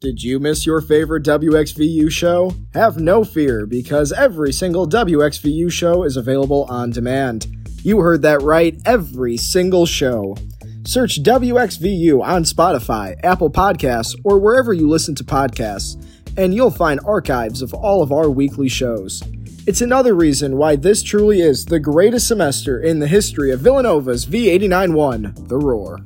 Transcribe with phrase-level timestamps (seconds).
[0.00, 2.54] Did you miss your favorite WXVU show?
[2.72, 7.46] Have no fear, because every single WXVU show is available on demand.
[7.82, 10.38] You heard that right, every single show.
[10.86, 16.02] Search WXVU on Spotify, Apple Podcasts, or wherever you listen to podcasts,
[16.38, 19.22] and you'll find archives of all of our weekly shows.
[19.66, 24.24] It's another reason why this truly is the greatest semester in the history of Villanova's
[24.24, 25.98] V89-1, The Roar.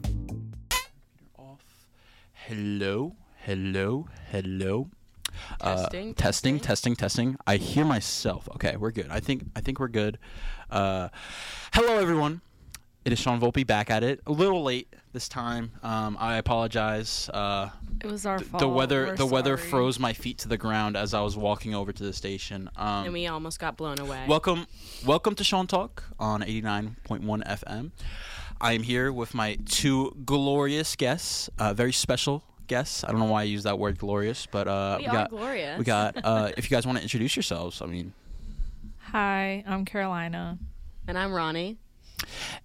[1.39, 1.61] off.
[3.45, 4.89] Hello, hello.
[5.61, 6.59] Uh, Testing, testing, testing.
[6.61, 7.37] testing, testing.
[7.47, 8.49] I hear myself.
[8.55, 9.09] Okay, we're good.
[9.11, 10.19] I think I think we're good.
[10.71, 11.09] Uh,
[11.73, 12.41] hello, everyone.
[13.05, 14.21] It is Sean Volpi back at it.
[14.27, 15.73] A little late this time.
[15.83, 17.29] Um, I apologize.
[17.35, 17.69] Uh,
[18.03, 18.61] It was our th- fault.
[18.61, 19.71] the weather We're the weather sorry.
[19.71, 22.71] froze my feet to the ground as I was walking over to the station.
[22.77, 24.25] Um, and we almost got blown away.
[24.27, 24.67] Welcome,
[25.05, 27.91] welcome to Sean Talk on 89.1 FM.
[28.61, 33.05] I am here with my two glorious guests, uh, very special guests.
[33.05, 35.31] I don't know why I use that word glorious, but uh, we, we are got
[35.31, 35.79] glorious.
[35.79, 36.17] we got.
[36.25, 38.13] Uh, if you guys want to introduce yourselves, I mean,
[38.99, 40.59] Hi, I'm Carolina.
[41.07, 41.79] and I'm Ronnie.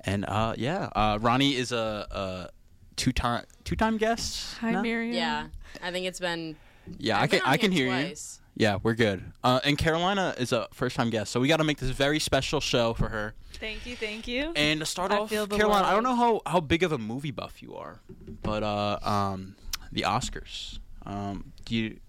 [0.01, 2.49] and uh, yeah, uh, Ronnie is a, a
[2.95, 4.57] two time two time guest.
[4.59, 4.81] Hi, No?
[4.81, 5.13] Miriam.
[5.13, 5.47] Yeah,
[5.83, 6.55] I think it's been.
[6.97, 8.15] Yeah, I I've can I can here hear you.
[8.55, 9.23] Yeah, we're good.
[9.41, 12.19] Uh, and Carolina is a first time guest, so we got to make this very
[12.19, 13.33] special show for her.
[13.53, 14.51] Thank you, thank you.
[14.55, 16.97] And to start I off, feel the I don't know how, how big of a
[16.97, 17.99] movie buff you are,
[18.43, 19.55] but uh, um,
[19.91, 20.79] the Oscars.
[21.05, 21.99] Um, do you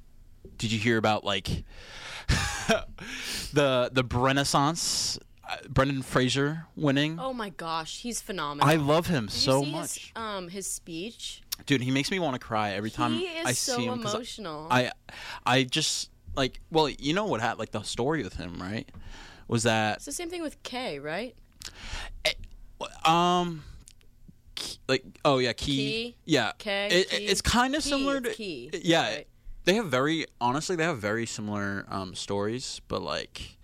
[0.58, 1.64] did you hear about like
[3.52, 7.18] the the Renaissance, uh, Brendan Fraser winning?
[7.20, 8.68] Oh my gosh, he's phenomenal.
[8.68, 11.42] I love him Did so much, His, um, his speech.
[11.66, 11.80] dude.
[11.82, 14.00] He makes me want to cry every time he is I so see him.
[14.00, 14.66] emotional.
[14.70, 14.92] I
[15.46, 17.60] I just like well, you know what happened?
[17.60, 18.88] Like the story with him, right?
[19.48, 21.34] Was that it's the same thing with Kay, right?
[23.04, 23.79] Um, Key-
[24.88, 27.16] like oh yeah, key, Key, yeah, K, It, Key.
[27.26, 29.02] it's kind of similar to Key, yeah.
[29.02, 29.26] right.
[29.64, 33.58] They have very honestly, they have very similar um stories, but like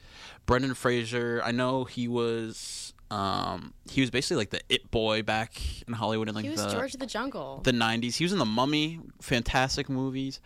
[0.47, 5.53] Brendan Fraser, I know he was um he was basically like the it boy back
[5.87, 7.61] in Hollywood in like he was the George of the Jungle.
[7.65, 8.17] the 90s.
[8.17, 10.41] He was in The Mummy, fantastic movies.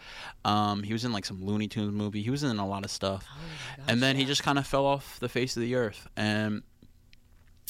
[0.44, 2.22] Um, he was in like some Looney Tunes movie.
[2.22, 3.24] He was in a lot of stuff.
[3.30, 3.36] Oh
[3.78, 6.06] gosh, and then he just kind of fell off the face of the earth.
[6.16, 6.62] And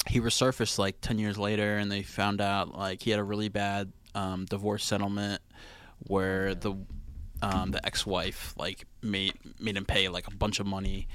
[0.08, 3.48] he resurfaced like 10 years later, and they found out like he had a really
[3.48, 5.42] bad um, divorce settlement
[6.06, 6.74] where the
[7.42, 11.08] um, the ex-wife like made made him pay like a bunch of money.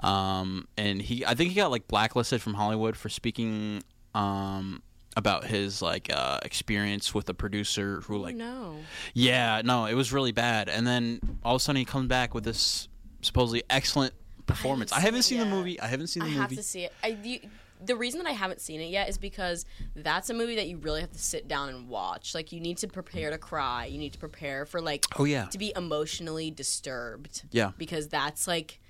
[0.00, 3.82] Um, and he I think he got like blacklisted from Hollywood for speaking
[4.14, 4.82] um,
[5.16, 8.76] about his like uh, experience with a producer who like no.
[9.14, 10.68] yeah no it was really bad.
[10.68, 12.88] And then all of a sudden he comes back with this
[13.22, 14.14] supposedly excellent
[14.46, 14.92] performance.
[14.92, 15.80] I haven't seen seen the movie.
[15.80, 16.92] I haven't seen I the have to see it.
[17.02, 17.40] I, you,
[17.84, 20.78] the reason that I haven't seen it yet is because that's a movie that you
[20.78, 22.34] really have to sit down and watch.
[22.34, 23.86] Like you need to prepare to cry.
[23.86, 27.44] You need to prepare for like oh yeah to be emotionally disturbed.
[27.50, 27.72] Yeah.
[27.78, 28.80] Because that's like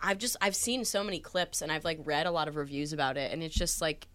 [0.00, 2.92] I've just I've seen so many clips and I've like read a lot of reviews
[2.92, 4.08] about it and it's just like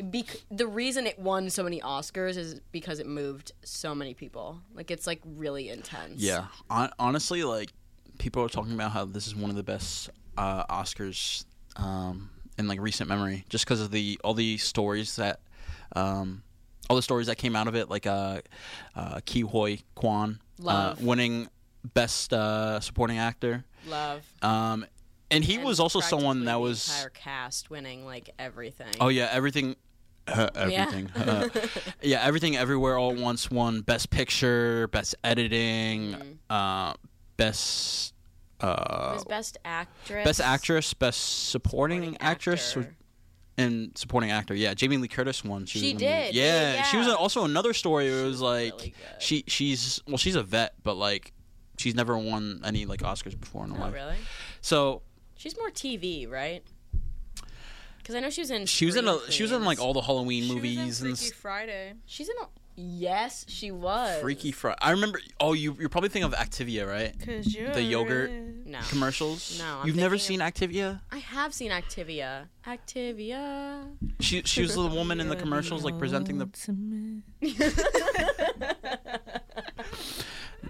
[0.00, 4.60] bec- the reason it won so many Oscars is because it moved so many people.
[4.74, 6.20] Like it's like really intense.
[6.20, 7.72] Yeah, Hon- honestly, like
[8.18, 11.44] people are talking about how this is one of the best uh, Oscars
[11.76, 15.40] um, in like recent memory, just because of the all the stories that,
[15.96, 16.42] um,
[16.90, 18.40] all the stories that came out of it, like uh,
[18.96, 21.48] uh, Ke Huy Quan uh, winning
[21.94, 24.22] Best uh, Supporting Actor, Love.
[24.42, 24.84] um,
[25.30, 28.94] and he And was also someone that the was entire cast winning like everything.
[29.00, 29.76] oh yeah everything.
[30.28, 31.48] Uh, everything, uh,
[32.02, 33.50] yeah, everything, everywhere, all at once.
[33.50, 36.32] Won best picture, best editing, Mm-hmm.
[36.48, 36.94] uh,
[37.36, 38.14] best
[38.62, 40.24] uh, His best actress.
[40.24, 42.96] Best actress, best supporting, supporting actress, actor.
[43.58, 44.54] and supporting actor.
[44.54, 45.66] Yeah, Jamie Lee Curtis won.
[45.66, 46.16] She, was She in the movie.
[46.26, 48.08] did, Yeah, yeah, she was also another story.
[48.08, 51.32] It was like really she she's well she's a vet, but like
[51.78, 53.94] she's never won any like Oscars before in her Oh life.
[53.94, 54.16] really?
[54.60, 55.02] So
[55.36, 56.62] She's more TV, right?
[57.98, 58.66] Because I know she was in.
[58.66, 61.18] she was in a she was in like all the Halloween She movies was and
[61.18, 61.92] Freaky Friday.
[62.06, 62.34] She's in.
[62.42, 62.46] A,
[62.76, 64.20] yes, she was.
[64.20, 64.78] Freaky Friday.
[64.80, 65.20] I remember.
[65.40, 67.14] Oh, you you're probably thinking of Activia, right?
[67.24, 68.30] Cause you're The yogurt.
[68.64, 69.58] No, Commercials.
[69.58, 71.00] No, I'm you've never thinking seen Activia.
[71.10, 72.46] I have seen Activia.
[72.66, 73.84] Activia.
[74.20, 76.48] She she was the woman in the commercials like presenting the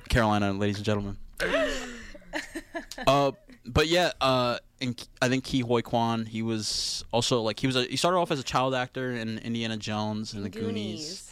[0.08, 1.16] Carolina, ladies and gentlemen.
[3.06, 3.32] uh,
[3.64, 7.76] but yeah, uh, and I think Ke Huy Quan, he was also like he was
[7.76, 11.30] a, he started off as a child actor in Indiana Jones and the Goonies.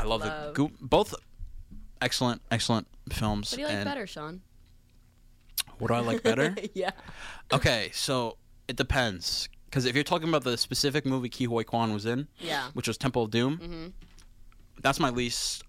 [0.00, 0.54] I love, the Love.
[0.54, 1.14] Go- both
[2.00, 3.50] excellent, excellent films.
[3.52, 4.40] What do you like and better, Sean?
[5.78, 6.54] What do I like better?
[6.74, 6.90] yeah.
[7.52, 8.36] okay, so
[8.68, 9.48] it depends.
[9.66, 12.68] Because if you're talking about the specific movie Ke Huy Quan was in, Yeah.
[12.74, 13.92] which was Temple of Doom, Mhm.
[14.82, 15.62] that's my least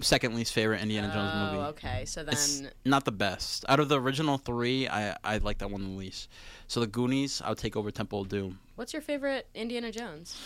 [0.00, 1.64] second least favorite Indiana Jones Oh, movie.
[1.68, 2.04] okay.
[2.04, 3.64] So then, It's not the best.
[3.68, 6.28] Out of the original three, I I like that one the least.
[6.66, 8.58] So the Goonies, I would take over Temple of Doom.
[8.74, 10.36] what's your favorite Indiana Jones?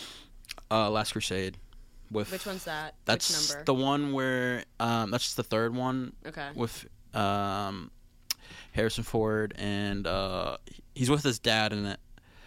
[0.70, 1.56] Uh, Last Crusade.
[2.10, 2.94] With Which one's that?
[3.05, 3.64] That's Which number?
[3.64, 6.49] the one where um, that's the third one okay.
[6.55, 7.90] with um,
[8.72, 10.56] Harrison Ford and uh,
[10.94, 12.00] he's with his dad in it.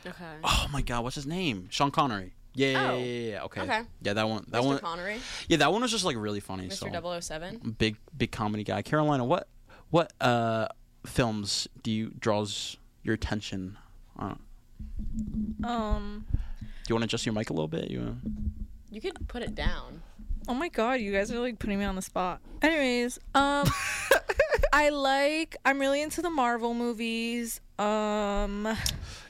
[0.05, 0.23] Okay.
[0.43, 1.67] Oh my God, what's his name?
[1.69, 2.33] Sean Connery.
[2.55, 2.97] Yeah, yeah, Oh.
[2.97, 3.43] yeah, yeah, yeah.
[3.43, 3.61] Okay.
[3.61, 3.81] Okay.
[4.01, 4.45] Yeah, that one.
[4.49, 4.65] That Mr.
[4.65, 4.79] one.
[4.79, 6.67] Connery, Yeah, that one was just like really funny.
[6.67, 6.91] Mr.
[6.91, 7.75] So 007.
[7.77, 8.81] big, big comedy guy.
[8.81, 9.47] Carolina, what,
[9.89, 10.67] what uh,
[11.05, 13.77] films do you draws your attention?
[14.19, 14.33] Uh,
[15.61, 16.25] do Um.
[16.89, 17.89] you want to adjust your mic a little bit?
[17.91, 17.99] You.
[17.99, 18.15] Wanna...
[18.91, 20.01] You could put it down.
[20.47, 22.41] Oh my god, you guys are like putting me on the spot.
[22.61, 23.65] Anyways, um,
[24.73, 25.55] I like.
[25.65, 27.61] I'm really into the Marvel movies.
[27.79, 28.67] Um,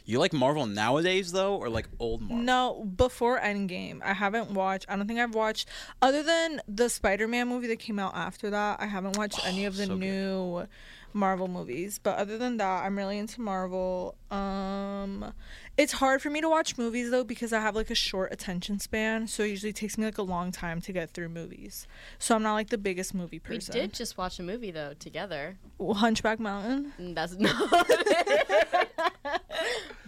[0.05, 2.37] You like Marvel nowadays though, or like old Marvel?
[2.43, 4.85] no, before Endgame, I haven't watched.
[4.89, 5.67] I don't think I've watched
[6.01, 8.81] other than the Spider-Man movie that came out after that.
[8.81, 9.99] I haven't watched any of the so good.
[9.99, 10.67] new
[11.13, 11.99] Marvel movies.
[12.01, 14.15] But other than that, I'm really into Marvel.
[14.31, 15.33] Um,
[15.81, 18.79] it's hard for me to watch movies though because I have like a short attention
[18.79, 21.87] span, so it usually takes me like a long time to get through movies.
[22.19, 23.73] So I'm not like the biggest movie person.
[23.73, 25.57] We did just watch a movie though together.
[25.81, 26.93] Hunchback Mountain.
[27.01, 27.55] Mm, that's not.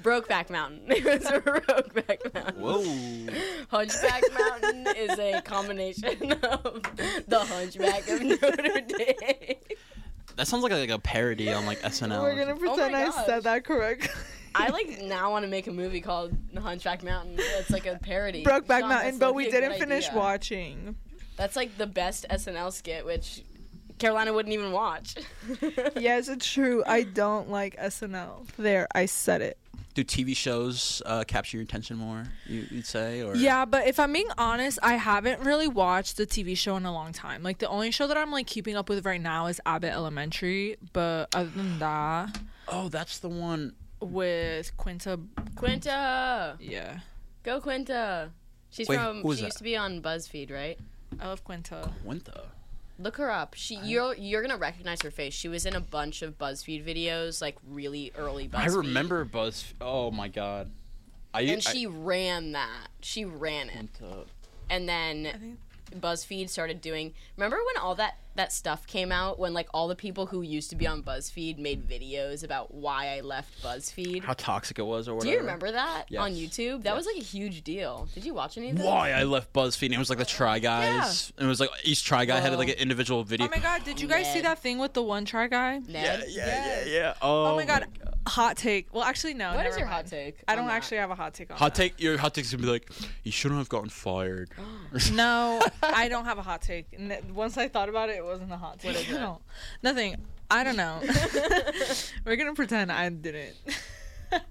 [0.04, 0.82] Brokeback Mountain.
[0.90, 2.62] It was Brokeback Mountain.
[2.62, 3.34] Whoa.
[3.70, 6.84] Hunchback Mountain is a combination of
[7.28, 9.56] the Hunchback of Notre Dame.
[10.36, 12.22] That sounds like a, like a parody on like SNL.
[12.22, 13.26] We're gonna oh pretend I gosh.
[13.26, 14.10] said that correctly.
[14.56, 17.36] I like now want to make a movie called Hunchback Mountain.
[17.38, 18.44] It's like a parody.
[18.44, 20.18] Brokeback Sean, Mountain, but we didn't finish idea.
[20.20, 20.96] watching.
[21.38, 23.44] That's like the best SNL skit, which
[23.98, 25.16] Carolina wouldn't even watch.
[25.96, 26.84] yes, it's true.
[26.86, 28.46] I don't like SNL.
[28.58, 29.58] There, I said it.
[29.96, 32.24] Do TV shows uh, capture your attention more?
[32.48, 36.26] You, you'd say, or Yeah, but if I'm being honest, I haven't really watched the
[36.26, 37.44] TV show in a long time.
[37.44, 40.78] Like the only show that I'm like keeping up with right now is Abbott Elementary.
[40.94, 43.74] But other than that, Oh, that's the one.
[44.04, 45.20] With Quinta,
[45.56, 47.00] Quinta, yeah,
[47.44, 48.32] go Quinta.
[48.70, 49.22] She's Wait, from.
[49.22, 49.48] who is She that?
[49.48, 50.80] used to be on BuzzFeed, right?
[51.20, 51.92] I love Quinta.
[52.04, 52.46] Quinta.
[53.00, 53.54] Look her up.
[53.56, 55.34] She you're you're gonna recognize her face.
[55.34, 58.60] She was in a bunch of BuzzFeed videos, like really early BuzzFeed.
[58.60, 59.74] I remember Buzz.
[59.82, 60.70] Oh my god.
[61.34, 62.88] I And I- she ran that.
[63.02, 63.90] She ran it.
[63.98, 64.26] Quinta.
[64.70, 65.58] And then
[65.92, 67.14] BuzzFeed started doing.
[67.38, 69.38] Remember when all that that stuff came out?
[69.40, 73.16] When like all the people who used to be on BuzzFeed made videos about why
[73.18, 74.24] I left BuzzFeed.
[74.24, 75.30] How toxic it was, or whatever.
[75.30, 76.84] Do you remember that on YouTube?
[76.84, 78.08] That was like a huge deal.
[78.14, 78.86] Did you watch any of that?
[78.86, 79.86] Why I left BuzzFeed?
[79.88, 81.32] And it was like the Try Guys.
[81.38, 83.48] And it was like each Try Guy had like an individual video.
[83.48, 85.80] Oh my god, did you guys see that thing with the one try guy?
[85.88, 86.26] Ned?
[86.30, 87.14] yeah, yeah, yeah.
[87.22, 87.86] Oh, Oh my god,
[88.28, 88.94] hot take.
[88.94, 89.54] Well, actually, no.
[89.54, 89.96] What is your mind.
[89.96, 90.38] hot take?
[90.48, 90.74] I don't that?
[90.74, 91.82] actually have a hot take on Hot that.
[91.82, 92.02] take.
[92.02, 92.90] Your hot take's gonna be like,
[93.24, 94.50] you shouldn't have gotten fired.
[95.12, 96.86] No, I don't have a hot take.
[96.98, 98.96] N- Once I thought about it, it wasn't a hot take.
[98.96, 99.14] What is it?
[99.14, 99.40] No,
[99.84, 100.18] nothing.
[100.50, 101.02] I don't know.
[102.26, 103.56] We're gonna pretend I didn't.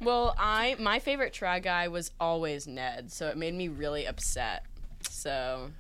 [0.00, 4.64] Well, I my favorite try guy was always Ned, so it made me really upset.
[5.10, 5.72] So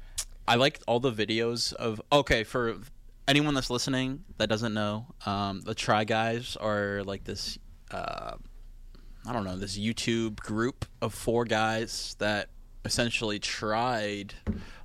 [0.48, 2.02] I liked all the videos of.
[2.10, 2.78] Okay, for
[3.28, 7.58] anyone that's listening that doesn't know, um, the Try Guys are like this.
[7.92, 8.32] Uh,
[9.24, 12.48] I don't know this YouTube group of four guys that
[12.84, 14.34] essentially tried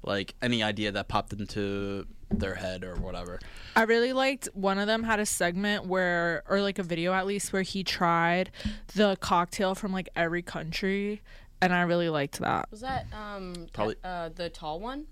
[0.04, 3.40] like any idea that popped into their head or whatever.
[3.76, 7.26] I really liked one of them had a segment where, or like a video at
[7.26, 8.52] least, where he tried
[8.96, 11.22] the cocktail from like every country,
[11.62, 12.70] and I really liked that.
[12.72, 15.06] was that um Probably- uh, the tall one,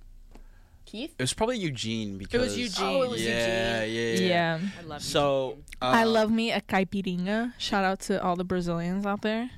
[0.85, 1.15] Keith?
[1.17, 2.85] It was probably Eugene because Eugene.
[2.85, 3.95] Oh, it was yeah, Eugene.
[3.95, 4.27] yeah, yeah,
[4.59, 4.69] Yeah.
[4.79, 5.05] I love you.
[5.07, 7.53] So uh, I love me a caipirinha.
[7.57, 9.49] Shout out to all the Brazilians out there.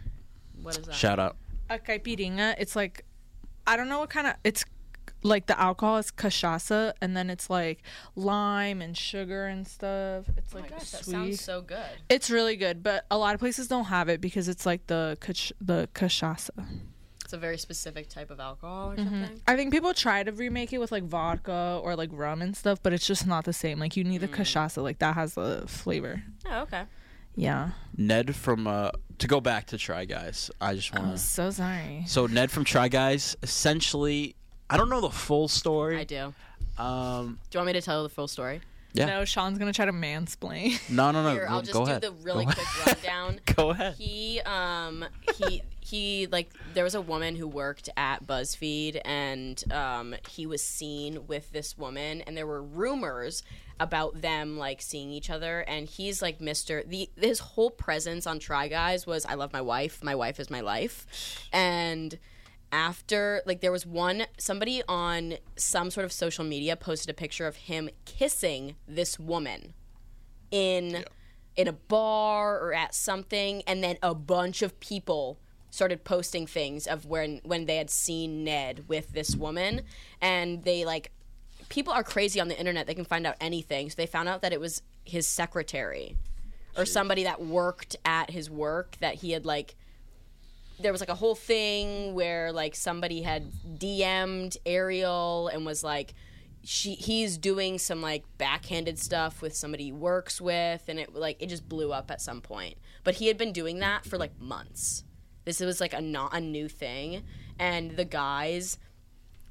[0.62, 0.96] What is that?
[0.96, 1.36] Shout out.
[1.70, 3.04] A caipirinha, it's like,
[3.66, 4.64] I don't know what kind of, it's
[5.24, 7.82] like the alcohol is cachaça, and then it's like
[8.16, 10.26] lime and sugar and stuff.
[10.38, 11.80] It's Oh my like gosh, that sounds so good.
[12.10, 15.18] It's really good, but a lot of places don't have it because it's like the
[15.22, 16.50] cach- the cachaça.
[17.24, 19.24] It's a very specific type of alcohol or Mm-hmm.
[19.26, 19.42] something.
[19.48, 22.82] I think people try to remake it with like vodka or like rum and stuff,
[22.82, 23.80] but it's just not the same.
[23.80, 26.24] Like you need the cachaça, like that has the flavor.
[26.50, 26.84] Oh, okay.
[27.36, 27.72] Yeah.
[27.98, 30.50] Ned from uh to go back to Try Guys.
[30.62, 31.18] I just want I'm to.
[31.18, 32.04] so sorry.
[32.08, 34.37] So Ned from Try Guys, essentially,
[34.70, 35.98] I don't know the full story.
[35.98, 36.34] I do.
[36.78, 38.62] Um, Do you want me to tell the full story?
[38.94, 39.06] Yeah.
[39.06, 40.80] No, Sean's gonna try to mansplain.
[40.90, 41.32] no, no, no.
[41.34, 42.02] Here, I'll go just do ahead.
[42.02, 42.98] the really Go quick ahead.
[43.04, 43.40] rundown.
[43.56, 43.96] go ahead.
[43.98, 45.06] He um
[45.38, 50.64] he he like there was a woman who worked at BuzzFeed and um he was
[50.64, 53.44] seen with this woman and there were rumors
[53.80, 56.88] about them like seeing each other and he's like Mr.
[56.88, 60.50] the his whole presence on Try Guys was I love my wife, my wife is
[60.50, 61.06] my life.
[61.54, 62.18] And
[62.72, 67.48] after like there was one somebody on some sort of social media posted a picture
[67.48, 69.74] of him kissing this woman
[70.52, 71.06] in
[71.56, 76.88] in a bar or at something and then a bunch of people started posting things
[76.88, 79.82] of when when they had seen Ned with this woman.
[80.22, 81.12] And they like
[81.70, 82.88] people are crazy on the internet.
[82.88, 83.90] They can find out anything.
[83.90, 86.18] So they found out that it was his secretary
[86.78, 89.76] or somebody that worked at his work that he had like
[90.80, 96.14] there was like a whole thing where like somebody had DM'd Ariel and was like
[96.64, 101.42] she he's doing some like backhanded stuff with somebody he works with and it like
[101.42, 102.78] it just blew up at some point.
[103.04, 105.04] But he had been doing that for like months.
[105.46, 107.24] This was like a not a new thing
[107.58, 108.78] and the guys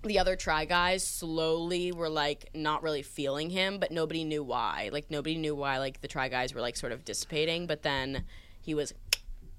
[0.05, 4.91] the other try guys slowly were like not really feeling him, but nobody knew why.
[4.93, 8.25] Like nobody knew why like the try guys were like sort of dissipating, but then
[8.61, 8.95] he was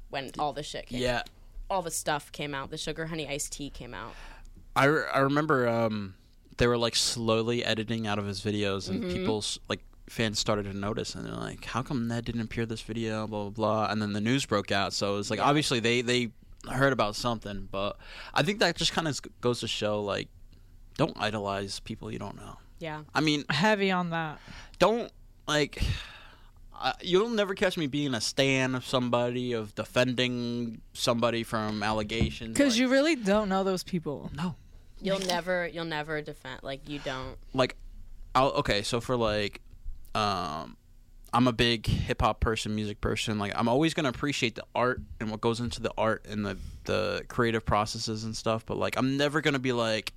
[0.10, 1.24] when all the shit came Yeah,
[1.70, 2.70] all the stuff came out.
[2.70, 4.14] The sugar honey iced tea came out.
[4.76, 6.16] I, re- I remember um,
[6.58, 10.74] they were like slowly editing out of his videos, and people like fans started to
[10.74, 13.92] notice, and they're like, "How come Ned didn't appear this video?" Blah blah blah.
[13.92, 16.32] And then the news broke out, so it was like obviously they they
[16.72, 17.98] heard about something, but
[18.34, 20.28] I think that just kind of goes to show like,
[20.98, 22.58] don't idolize people you don't know.
[22.80, 23.04] Yeah.
[23.16, 24.40] I mean, Heavy on that.
[24.80, 25.12] don't
[25.48, 25.82] like.
[26.80, 32.54] Uh, you'll never catch me being a stan of somebody, of defending somebody from allegations.
[32.54, 34.30] Because like- you really don't know those people.
[34.36, 34.56] no,
[35.02, 37.76] You'll never you'll never defend like you don't like
[38.34, 39.62] I'll okay, so for like
[40.16, 40.76] um
[41.34, 43.38] I'm a big hip hop person, music person.
[43.38, 46.58] Like I'm always gonna appreciate the art and what goes into the art and the
[46.86, 48.66] the creative processes and stuff.
[48.66, 50.14] But like I'm never gonna be like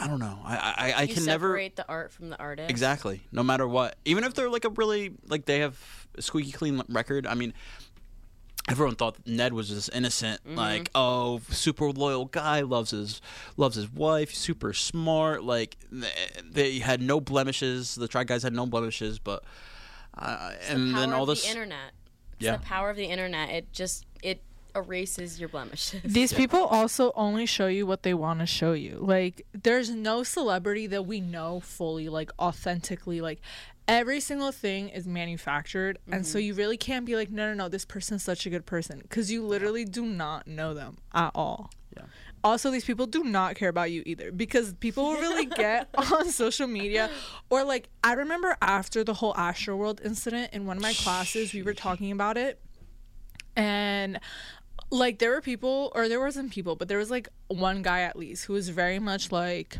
[0.00, 0.38] I don't know.
[0.44, 2.70] I I, I you can never separate the art from the artist.
[2.70, 3.20] exactly.
[3.32, 5.76] No matter what, even if they're like a really like they have
[6.16, 7.26] a squeaky clean record.
[7.26, 7.52] I mean.
[8.70, 10.54] Everyone thought Ned was this innocent, Mm-hmm.
[10.58, 13.22] like oh, super loyal guy, loves his
[13.56, 15.42] loves his wife, super smart.
[15.42, 16.12] Like th-
[16.44, 17.94] they had no blemishes.
[17.94, 19.42] The Try Guys had no blemishes, but
[20.18, 21.44] uh, and Power then all of this.
[21.44, 21.92] the internet.
[22.34, 22.56] It's Yeah.
[22.58, 23.48] the power of the internet.
[23.48, 24.04] It just
[24.78, 26.00] erases your blemishes.
[26.04, 28.98] These people also only show you what they want to show you.
[29.00, 33.20] Like, there's no celebrity that we know fully, like, authentically.
[33.20, 33.40] Like,
[33.88, 35.98] every single thing is manufactured.
[36.12, 36.46] And so mm-hmm.
[36.46, 39.00] you really can't be like, no, no, no, this person's such a good person.
[39.00, 41.70] Because you literally do not know them at all.
[41.96, 42.04] Yeah.
[42.44, 46.30] Also, these people do not care about you either because people will really get on
[46.30, 47.10] social media.
[47.50, 51.52] Or, like, I remember after the whole Astro World incident in one of my classes,
[51.52, 52.60] we were talking about it.
[53.56, 54.20] And
[54.90, 58.16] like there were people or there wasn't people but there was like one guy at
[58.16, 59.78] least who was very much like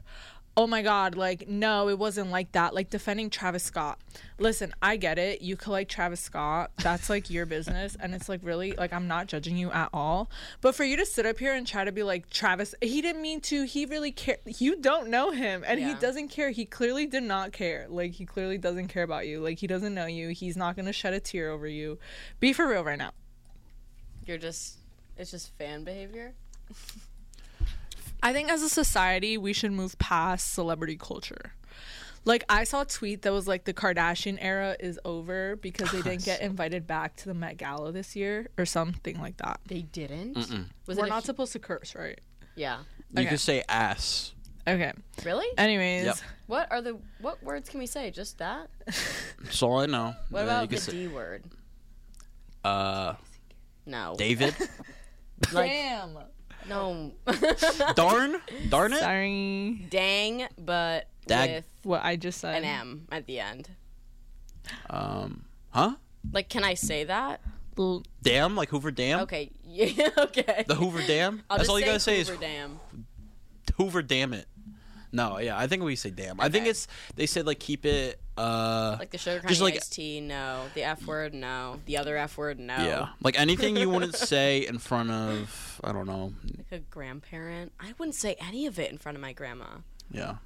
[0.59, 3.99] oh my god like no it wasn't like that like defending travis scott.
[4.41, 5.41] Listen i get it.
[5.41, 6.73] You could like travis scott.
[6.83, 10.29] That's like your business and it's like really like i'm not judging you at all.
[10.61, 13.23] But for you to sit up here and try to be like travis he didn't
[13.23, 13.62] mean to.
[13.62, 16.50] He really care you don't know him and he doesn't care.
[16.50, 17.87] He clearly did not care.
[17.88, 19.41] Like he clearly doesn't care about you.
[19.41, 20.31] Like he doesn't know you.
[20.31, 21.99] He's not gonna shed a tear over you.
[22.41, 23.12] Be for real right now.
[24.27, 24.79] You're just
[25.19, 26.35] it's just fan behavior.
[28.23, 31.53] I think as a society, we should move past celebrity culture.
[32.25, 36.03] Like I saw a tweet that was like the Kardashian era is over because they
[36.03, 39.61] didn't get invited back to the Met Gala this year or something like that.
[39.67, 40.35] They didn't.
[40.37, 40.67] Mm-mm.
[40.87, 42.21] Was We're it not hu- supposed to curse, right?
[42.57, 42.81] Yeah.
[43.13, 43.31] You Okay.
[43.31, 44.35] could say ass.
[44.67, 44.93] Okay.
[45.25, 45.47] Really?
[45.57, 46.17] Anyways, Yep.
[46.49, 48.11] What are the what words can we say?
[48.11, 48.69] Just that?
[49.43, 50.15] That's all I know.
[50.29, 51.45] What Uh, you about could the say- D word?
[52.65, 53.15] uh,
[53.87, 54.17] No.
[54.19, 54.55] David?
[55.52, 56.18] Like damn.
[56.68, 57.12] no.
[57.95, 58.37] Darn?
[58.68, 58.99] Darn it?
[59.00, 59.87] Sorry.
[59.90, 62.57] Dang, but Dag- with What I just said.
[62.57, 63.68] an M at the end.
[64.90, 65.95] Um, huh?
[66.33, 67.40] Like, can I say that?
[67.78, 68.57] L- Dam?
[68.57, 69.21] Like Hoover Dam?
[69.21, 69.50] Okay.
[69.71, 70.09] Yeah.
[70.18, 70.64] Okay.
[70.66, 71.42] The Hoover Dam?
[71.49, 72.80] I'll That's just all you say gotta say is Hoover is Dam.
[73.76, 74.47] Hoover Damn it.
[75.12, 76.41] No, yeah, I think we say damn.
[76.41, 76.71] I think Okay.
[76.71, 76.87] it's
[77.17, 80.65] they said like keep it uh Like the sugar Just honey like- iced tea, no.
[80.75, 81.81] The F word, no.
[81.87, 82.77] The other F word, no.
[82.77, 86.33] yeah, like anything you wouldn't say in front of I don't know.
[86.57, 87.73] Like a grandparent.
[87.81, 89.67] I wouldn't say any of it in front of my grandma.
[90.11, 90.37] Yeah.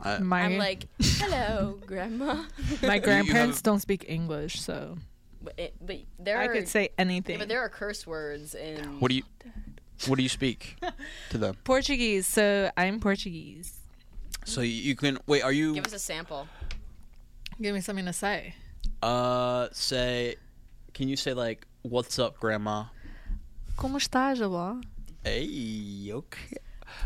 [0.00, 2.44] I, my I'm like, hello, grandma.
[2.82, 4.96] my grandparents have- don't speak English, so
[5.42, 7.38] but, it, but there I are, could say yeah, anything.
[7.38, 9.00] but there are curse words in.
[9.00, 9.22] what do you
[10.06, 10.76] what do you speak
[11.30, 11.56] to them?
[11.64, 13.74] Portuguese, so I'm Portuguese.
[14.48, 15.42] So you, you can wait.
[15.42, 16.48] Are you Give us a sample.
[17.60, 18.54] Give me something to say.
[19.02, 20.36] uh say?
[20.94, 22.84] Can you say like what's up, grandma?
[23.76, 24.82] Como estás, avó?
[25.22, 26.56] Hey, okay.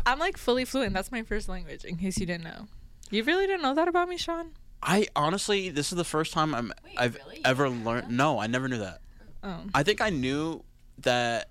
[0.05, 0.93] I'm like fully fluent.
[0.93, 2.67] That's my first language, in case you didn't know.
[3.11, 4.51] You really didn't know that about me, Sean?
[4.81, 7.35] I honestly, this is the first time I'm Wait, I've really?
[7.37, 8.03] You ever didn't know learned.
[8.05, 8.11] that?
[8.11, 9.01] No, I never knew that.
[9.43, 9.59] Oh.
[9.75, 10.63] I think I knew
[10.99, 11.49] that,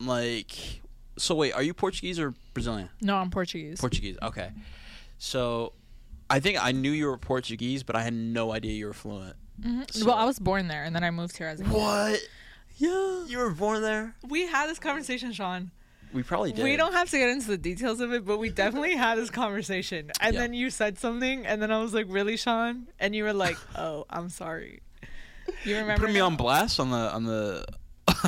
[0.00, 0.80] like,
[1.18, 2.88] so wait, are you Portuguese or Brazilian?
[3.00, 3.78] No, I'm Portuguese.
[3.80, 4.16] Portuguese.
[4.22, 4.50] Okay.
[5.24, 5.72] So,
[6.28, 9.36] I think I knew you were Portuguese, but I had no idea you were fluent.
[9.60, 10.04] Mhm.
[10.04, 11.72] well, I was born there, and then I moved here as a kid.
[11.72, 12.20] What?
[12.78, 13.24] Yeah.
[13.26, 14.16] You were born there?
[14.26, 15.70] We had this conversation, Sean.
[16.12, 16.64] We probably did.
[16.64, 19.30] We don't have to get into the details of it, but we definitely had this
[19.30, 20.10] conversation.
[20.20, 20.40] And Yeah.
[20.40, 23.56] then you said something, and then I was like, "Really, Sean?" And you were like,
[23.76, 24.82] "Oh, I'm sorry."
[25.64, 26.06] You remember?
[26.06, 27.64] put me on blast on the on the.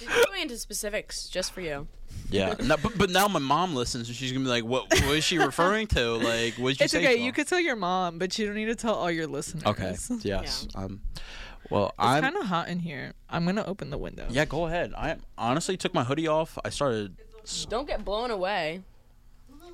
[0.00, 1.86] We're going into specifics just for you.
[2.34, 4.90] Yeah, no, but, but now my mom listens and she's gonna be like, "What?
[4.90, 6.12] What is she referring to?
[6.16, 7.14] Like, what did you It's say?" okay.
[7.16, 9.64] to You could tell your mom, but you don't need to tell all your listeners.
[9.64, 9.90] Okay.
[9.90, 10.66] It's Yes.
[10.74, 11.00] Um.
[11.70, 12.24] Well, kind I'm.
[12.24, 13.12] It's kind of hot in here.
[13.30, 14.26] I'm gonna open the window.
[14.30, 14.44] Yeah.
[14.46, 14.92] Go ahead.
[14.96, 16.58] I honestly took my hoodie off.
[16.64, 17.16] I started.
[17.68, 18.82] Don't get blown away.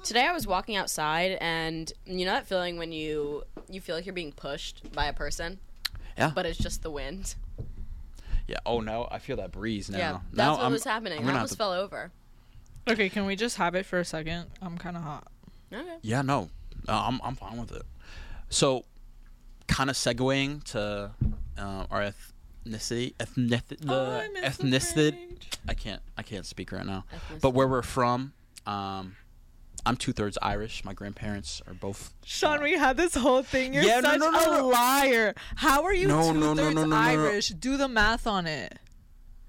[0.03, 4.07] Today I was walking outside and you know that feeling when you you feel like
[4.07, 5.59] you're being pushed by a person,
[6.17, 6.33] Yeah.
[6.35, 7.35] but it's just the wind.
[8.49, 8.57] Yeah.
[8.67, 9.99] Oh no, I feel that breeze now.
[9.99, 11.19] Yeah, that's now what I'm, was happening.
[11.19, 12.11] I'm I gonna have almost to- fell over.
[12.89, 13.09] Okay.
[13.09, 14.47] Can we just have it for a second?
[14.63, 15.27] I'm kind of hot.
[15.73, 15.97] Okay.
[16.03, 16.23] Yeah.
[16.23, 16.51] No.
[16.89, 17.83] Uh, I'm I'm fine with it.
[18.49, 18.85] So,
[19.69, 21.11] kind of segueing to
[21.59, 22.13] uh, our
[22.67, 25.17] ethnicity, ethnic, the Oh, I miss the ethnicity.
[25.69, 27.05] I can't I can't speak right now.
[27.13, 27.41] Ethnicity.
[27.43, 28.33] But where we're from,
[28.67, 29.17] um,
[29.87, 30.85] I'm two thirds Irish.
[30.85, 32.13] My grandparents are both.
[32.25, 33.73] Sean, we had this whole thing.
[33.75, 34.69] You're Yeah, such no, no, a no.
[34.69, 35.35] liar.
[35.57, 36.97] How are you No, two no, no, thirds no, no, no, no.
[36.97, 37.49] Irish?
[37.51, 38.79] Do the math on it.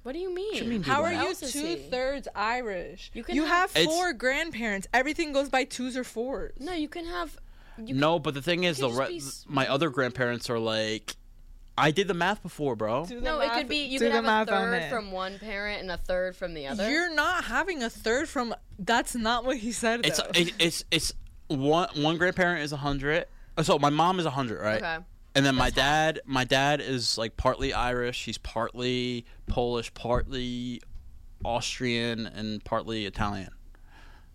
[0.03, 0.55] What do you mean?
[0.55, 1.61] you mean, do How the are you else is he?
[1.61, 3.11] two thirds Irish?
[3.13, 4.87] You can you have- have, four grandparents.
[4.93, 6.53] Everything goes by twos or fours.
[6.59, 7.37] No, you can have.
[7.77, 11.15] You no, but the thing is, the re- be my other grandparents are like,
[11.77, 13.05] I did the math before, bro.
[13.05, 15.81] Do the no, it could be you could have a math third from one parent
[15.81, 16.89] and a third from the other.
[16.89, 18.53] You're not having a third from.
[18.77, 20.05] That's not what he said.
[20.05, 20.29] It's though.
[20.35, 21.13] it, it's it's
[21.47, 23.25] one one grandparent is a hundred.
[23.57, 24.81] Oh, so my mom is a hundred, right?
[24.81, 24.97] okay.
[25.33, 28.25] And then my dad, my dad is like partly Irish.
[28.25, 30.81] He's partly Polish, partly
[31.45, 33.51] Austrian, and partly Italian.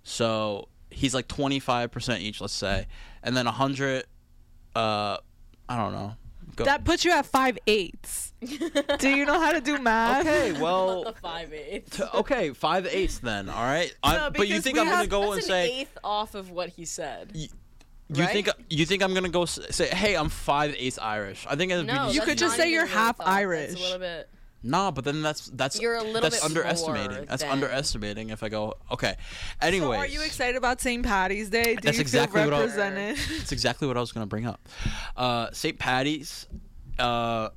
[0.02, 2.86] So he's like twenty five percent each, let's say,
[3.22, 4.04] and then a hundred.
[4.74, 5.18] Uh,
[5.68, 6.16] I don't know.
[6.54, 6.64] Go.
[6.64, 8.32] that puts you at five eighths.
[8.98, 10.26] do you know how to do math?
[10.26, 11.96] okay, the well, five eighths.
[11.98, 13.50] t- okay, five eighths then.
[13.50, 13.94] All right.
[14.02, 16.50] I, No, but you think I'm gonna go That's and an say eighth off of
[16.50, 17.36] what he said.
[18.08, 18.32] You right?
[18.32, 21.46] think you think I'm gonna go say, hey, I'm five eighths Irish?
[21.48, 23.26] I think it'd No, be You could just say you're half thought.
[23.26, 23.74] That's Irish.
[23.74, 24.28] a little bit.
[24.62, 27.26] Nah, but then that's that's You're a little that's bit underestimating.
[27.26, 29.16] That's than- underestimating if I go okay.
[29.60, 31.04] Anyway, So are you excited about St.
[31.04, 31.74] Patty's Day?
[31.76, 33.16] Do That's you exactly feel what I- represented?
[33.38, 34.66] That's exactly what I was gonna bring up.
[35.16, 35.78] Uh, St.
[35.78, 36.46] Patty's.
[36.98, 37.50] Uh,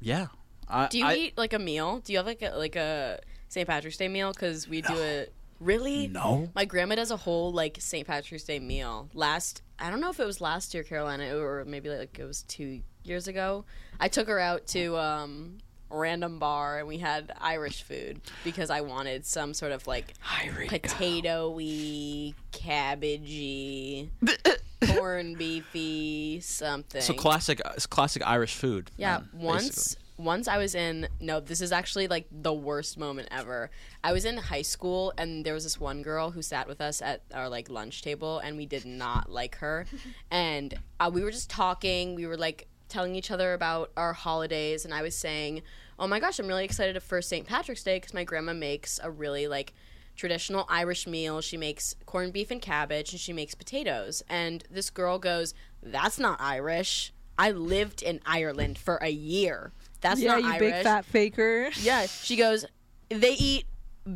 [0.00, 0.26] yeah.
[0.68, 1.98] I, Do you I, eat like a meal?
[1.98, 3.66] Do you have like a like a St.
[3.68, 4.32] Patrick's Day meal?
[4.32, 5.32] Because we do it.
[5.60, 6.08] Really?
[6.08, 6.48] No.
[6.54, 8.06] My grandma does a whole like St.
[8.06, 9.08] Patrick's Day meal.
[9.14, 12.42] Last, I don't know if it was last year, Carolina, or maybe like it was
[12.44, 13.64] two years ago.
[14.00, 15.58] I took her out to um,
[15.90, 20.14] a random bar and we had Irish food because I wanted some sort of like
[20.22, 24.08] potatoey, cabbagey,
[24.86, 27.02] corn beefy something.
[27.02, 28.90] So classic, it's classic Irish food.
[28.96, 30.06] Yeah, then, once basically.
[30.20, 33.70] Once I was in no, this is actually like the worst moment ever.
[34.04, 37.00] I was in high school and there was this one girl who sat with us
[37.00, 39.86] at our like lunch table and we did not like her.
[40.30, 44.84] and uh, we were just talking, we were like telling each other about our holidays
[44.84, 45.62] and I was saying,
[45.98, 47.46] "Oh my gosh, I'm really excited for St.
[47.46, 49.72] Patrick's Day cuz my grandma makes a really like
[50.16, 51.40] traditional Irish meal.
[51.40, 56.18] She makes corned beef and cabbage and she makes potatoes." And this girl goes, "That's
[56.18, 59.72] not Irish." I lived in Ireland for a year.
[60.00, 60.60] That's yeah, not you Irish.
[60.60, 61.70] big fat faker.
[61.80, 62.64] Yeah, she goes,
[63.08, 63.66] they eat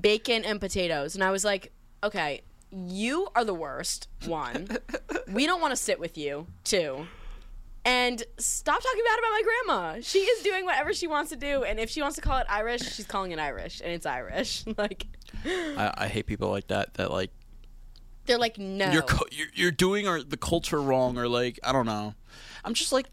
[0.01, 1.15] bacon and potatoes.
[1.15, 4.69] And I was like, okay, you are the worst, one.
[5.29, 7.07] we don't want to sit with you, two.
[7.87, 10.01] And stop talking bad about my grandma.
[10.01, 11.65] She is doing whatever she wants to do.
[11.65, 13.83] And if she wants to call it Irish, she's calling it Irish.
[13.85, 14.65] And it's Irish.
[14.79, 15.07] like,
[15.45, 16.95] I, I hate people like that.
[16.95, 17.31] That like
[18.25, 18.91] they're like, no.
[18.91, 22.15] you're you're, you're doing our, the culture wrong, or like I don't know.
[22.65, 23.07] I'm just like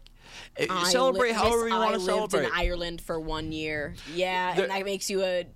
[0.70, 2.44] I celebrate li- however you want I to lived celebrate.
[2.46, 3.94] in Ireland for one year.
[4.14, 5.46] Yeah, There- and that makes you a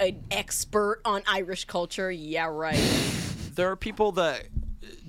[0.00, 2.10] an expert on Irish culture.
[2.10, 2.76] Yeah, right.
[3.54, 4.46] there are people that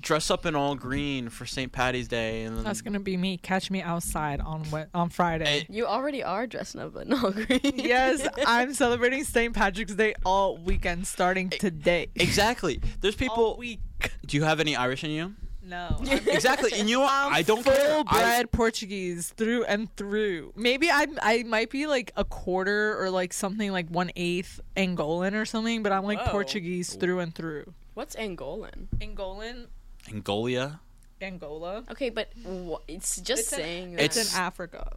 [0.00, 1.72] dress up in all green for St.
[1.72, 3.36] Patty's Day, and then That's gonna be me.
[3.38, 5.62] Catch me outside on Wed- on Friday.
[5.62, 7.60] Eh, You already are dressing up in all green.
[7.74, 9.52] yes, I'm celebrating St.
[9.52, 12.06] Patrick's Day all weekend, starting today.
[12.14, 12.80] exactly.
[13.00, 13.44] There's people.
[13.44, 13.80] All week.
[14.24, 15.34] Do you have any Irish in you?
[15.66, 15.98] No.
[16.26, 16.70] Exactly.
[16.78, 17.10] And you know what?
[17.32, 17.74] I don't care.
[17.74, 20.52] full I- bred Portuguese through and through.
[20.56, 25.34] Maybe I I might be like a quarter or like something like one eighth Angolan
[25.34, 26.30] or something, but I'm like Whoa.
[26.30, 27.72] Portuguese through and through.
[27.94, 28.86] What's Angolan?
[28.98, 29.66] Angolan,
[30.08, 30.78] Angolia.
[31.20, 31.82] Angola.
[31.90, 34.04] Okay, but wh- it's just It's in- saying that.
[34.04, 34.96] It's It's- in Africa.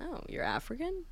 [0.00, 1.04] oh, you're African.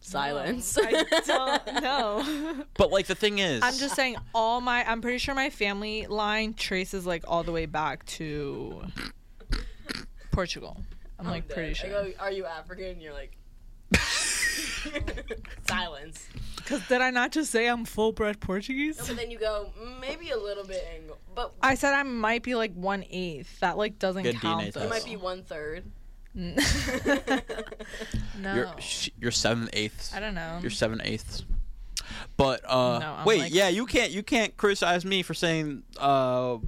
[0.00, 0.76] Silence.
[0.80, 2.64] I don't know.
[2.76, 6.06] But like the thing is, I'm just saying all my I'm pretty sure my family
[6.06, 8.82] line traces like all the way back to
[10.32, 10.80] Portugal.
[11.18, 11.90] I'm like pretty I sure.
[11.90, 13.00] go, Are you African?
[13.00, 13.36] You're like.
[15.68, 16.26] Silence.
[16.64, 18.98] Cuz did I not just say I'm full bred Portuguese?
[18.98, 22.02] No, but then you go "Mm, maybe a little bit angle, but I said I
[22.04, 23.60] might be like one eighth.
[23.60, 24.82] That like doesn't Good count DNA though.
[24.84, 25.84] you might be one third.
[28.38, 28.54] no.
[28.54, 30.14] you're sh- you're seven eighths.
[30.14, 30.58] I don't know.
[30.62, 31.44] You're seven eighths.
[32.36, 36.58] But uh, No, wait, like- yeah, you can't you can't criticize me for saying uh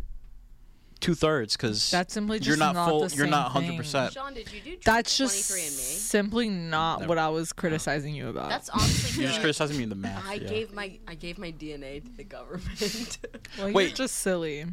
[1.01, 3.09] two thirds because That's simply just you're not, not full.
[3.09, 4.13] the you're not hundred percent.
[4.13, 7.09] Sean, did you do That's just simply not Never.
[7.09, 8.51] what I was criticizing you about.
[8.51, 9.45] That's honestly You're just good.
[9.45, 10.25] criticizing me in the math.
[10.27, 10.49] I yeah.
[10.49, 13.19] gave my I gave my DNA to the government.
[13.59, 13.95] well, you're Wait.
[13.95, 14.65] just silly.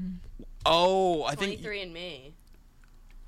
[0.65, 2.34] Oh, I think 23 and me.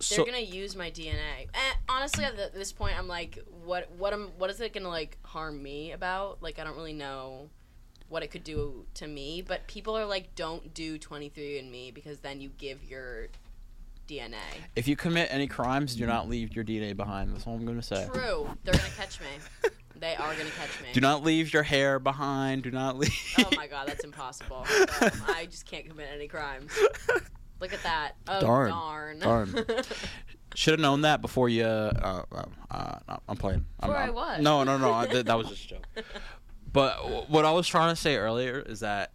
[0.10, 0.26] They're so.
[0.26, 1.44] gonna use my DNA.
[1.44, 4.74] And eh, honestly, at th- this point, I'm like, what what am what is it
[4.74, 6.42] gonna like harm me about?
[6.42, 7.50] Like, I don't really know
[8.10, 9.42] what it could do to me.
[9.42, 13.30] But people are like, don't do 23andMe because then you give your
[14.08, 14.36] DNA.
[14.76, 17.34] If you commit any crimes, do not leave your DNA behind.
[17.34, 18.08] That's all I'm gonna say.
[18.14, 19.72] True, they're gonna catch me.
[19.96, 20.90] They are gonna catch me.
[20.94, 22.64] Do not leave your hair behind.
[22.64, 23.16] Do not leave.
[23.38, 24.66] Oh my god, that's impossible.
[24.66, 26.72] So, um, I just can't commit any crimes.
[27.62, 28.14] Look at that.
[28.28, 28.70] Oh Darn.
[28.72, 29.20] darn.
[29.20, 29.66] Darn.
[30.56, 31.64] Should have known that before you.
[31.64, 33.66] Uh, uh, uh, I'm playing.
[33.80, 34.42] I'm, Before I I'm- what?
[34.42, 34.92] No, no, no.
[34.92, 35.88] I, that, that was just a joke.
[36.74, 39.12] But w- what I was trying to say earlier is that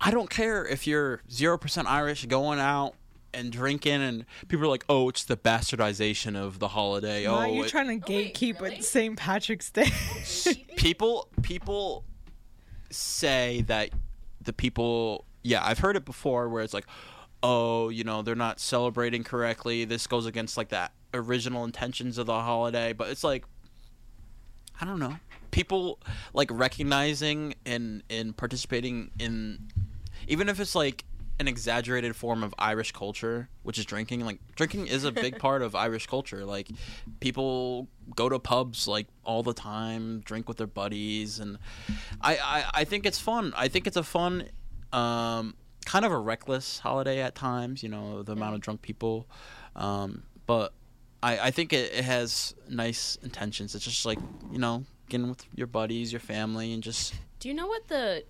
[0.00, 2.94] I don't care if you're zero percent Irish going out
[3.32, 7.38] and drinking, and people are like, "Oh, it's the bastardization of the holiday." Why oh,
[7.38, 8.76] are you it- trying to Oh, wait, gatekeep really?
[8.76, 9.16] at St.
[9.18, 9.90] Patrick's Day?
[10.76, 12.04] people people
[12.90, 13.90] say that
[14.42, 16.86] the people yeah i've heard it before where it's like
[17.44, 22.26] oh you know they're not celebrating correctly this goes against like that original intentions of
[22.26, 23.44] the holiday but it's like
[24.80, 25.14] i don't know
[25.50, 26.00] people
[26.32, 29.58] like recognizing and and participating in
[30.26, 31.04] even if it's like
[31.40, 34.24] an exaggerated form of Irish culture, which is drinking.
[34.24, 36.44] Like drinking is a big part of Irish culture.
[36.44, 36.68] Like
[37.20, 41.58] people go to pubs like all the time, drink with their buddies, and
[42.20, 43.52] I I, I think it's fun.
[43.56, 44.48] I think it's a fun,
[44.92, 47.82] um, kind of a reckless holiday at times.
[47.82, 49.26] You know the amount of drunk people,
[49.76, 50.72] um, but
[51.22, 53.74] I I think it, it has nice intentions.
[53.74, 54.18] It's just like
[54.50, 58.24] you know getting with your buddies, your family, and just Do you know what the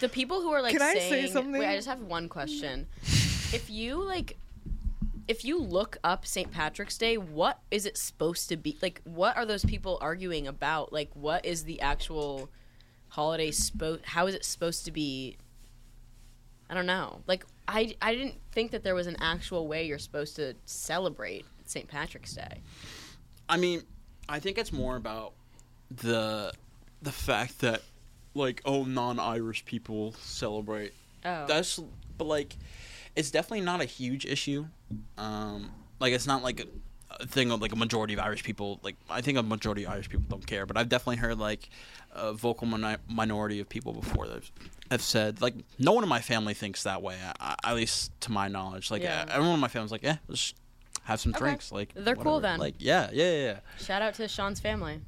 [0.00, 1.60] the people who are like Can I say saying something?
[1.60, 2.86] Wait, I just have one question.
[3.02, 4.36] if you like
[5.28, 6.52] if you look up St.
[6.52, 8.76] Patrick's Day, what is it supposed to be?
[8.80, 10.92] Like what are those people arguing about?
[10.92, 12.48] Like what is the actual
[13.08, 15.36] holiday supposed how is it supposed to be
[16.68, 17.20] I don't know.
[17.26, 21.44] Like I I didn't think that there was an actual way you're supposed to celebrate
[21.64, 21.88] St.
[21.88, 22.60] Patrick's Day.
[23.48, 23.82] I mean,
[24.28, 25.32] I think it's more about
[25.90, 26.52] the
[27.02, 27.82] the fact that
[28.34, 30.92] like oh non-Irish people celebrate.
[31.24, 31.46] Oh.
[31.46, 31.80] That's
[32.18, 32.56] but like
[33.14, 34.66] it's definitely not a huge issue.
[35.16, 36.66] Um like it's not like
[37.22, 40.08] thing of like a majority of Irish people like I think a majority of Irish
[40.08, 41.68] people don't care, but I've definitely heard like
[42.12, 42.66] a vocal
[43.08, 44.42] minority of people before that
[44.90, 47.16] have said like no one in my family thinks that way.
[47.40, 49.24] I, at least to my knowledge, like Yeah.
[49.28, 50.54] everyone in my family's like, yeah, let's
[51.04, 51.38] have some Okay.
[51.44, 51.70] drinks.
[51.72, 52.58] Like They're cool then.
[52.58, 53.44] Like yeah, yeah, yeah.
[53.44, 53.58] yeah.
[53.78, 55.00] Shout out to Sean's family.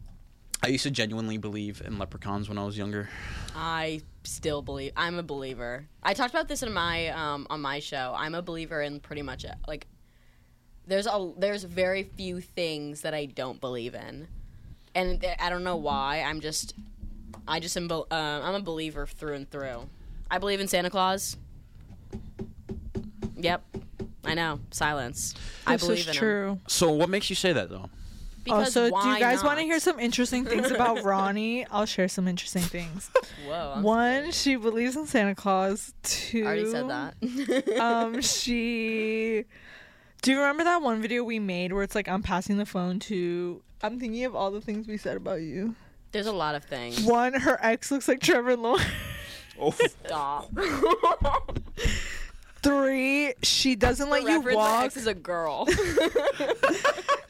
[0.63, 3.09] I used to genuinely believe in leprechauns when I was younger.
[3.55, 5.87] I still believe I'm a believer.
[6.03, 8.15] I talked about this in my um on my show.
[8.17, 9.55] I'm a believer in pretty much it.
[9.67, 9.87] like
[10.89, 14.27] there's a there's very few things that I don't believe in.
[14.95, 16.23] And I don't know why.
[16.23, 16.75] I'm just
[17.47, 19.89] I just am uh, I'm a believer through and through.
[20.31, 21.37] I believe in Santa Claus.
[23.37, 23.63] Yep.
[24.25, 24.61] I know.
[24.71, 25.35] Silence.
[25.67, 26.19] I This believe is in him.
[26.19, 26.61] true.
[26.67, 27.89] So what makes you say that though?
[28.45, 31.67] Because also, do why you guys want to hear some interesting things about Ronnie?
[31.71, 33.11] I'll share some interesting things.
[33.47, 33.75] Whoa.
[33.77, 35.93] I'm One, she believes in Santa Claus.
[36.03, 37.79] Two, I already said that.
[37.79, 39.45] um, she.
[40.23, 42.99] Do you remember that one video we made where it's like I'm passing the phone
[43.01, 43.63] to?
[43.83, 45.75] I'm thinking of all the things we said about you.
[46.13, 47.03] There's a lot of things.
[47.05, 48.85] One, her ex looks like Trevor Lawrence.
[49.61, 50.51] Oh, Stop.
[52.63, 54.85] Three, she doesn't let you Reference my walk.
[54.85, 55.67] ex is a girl.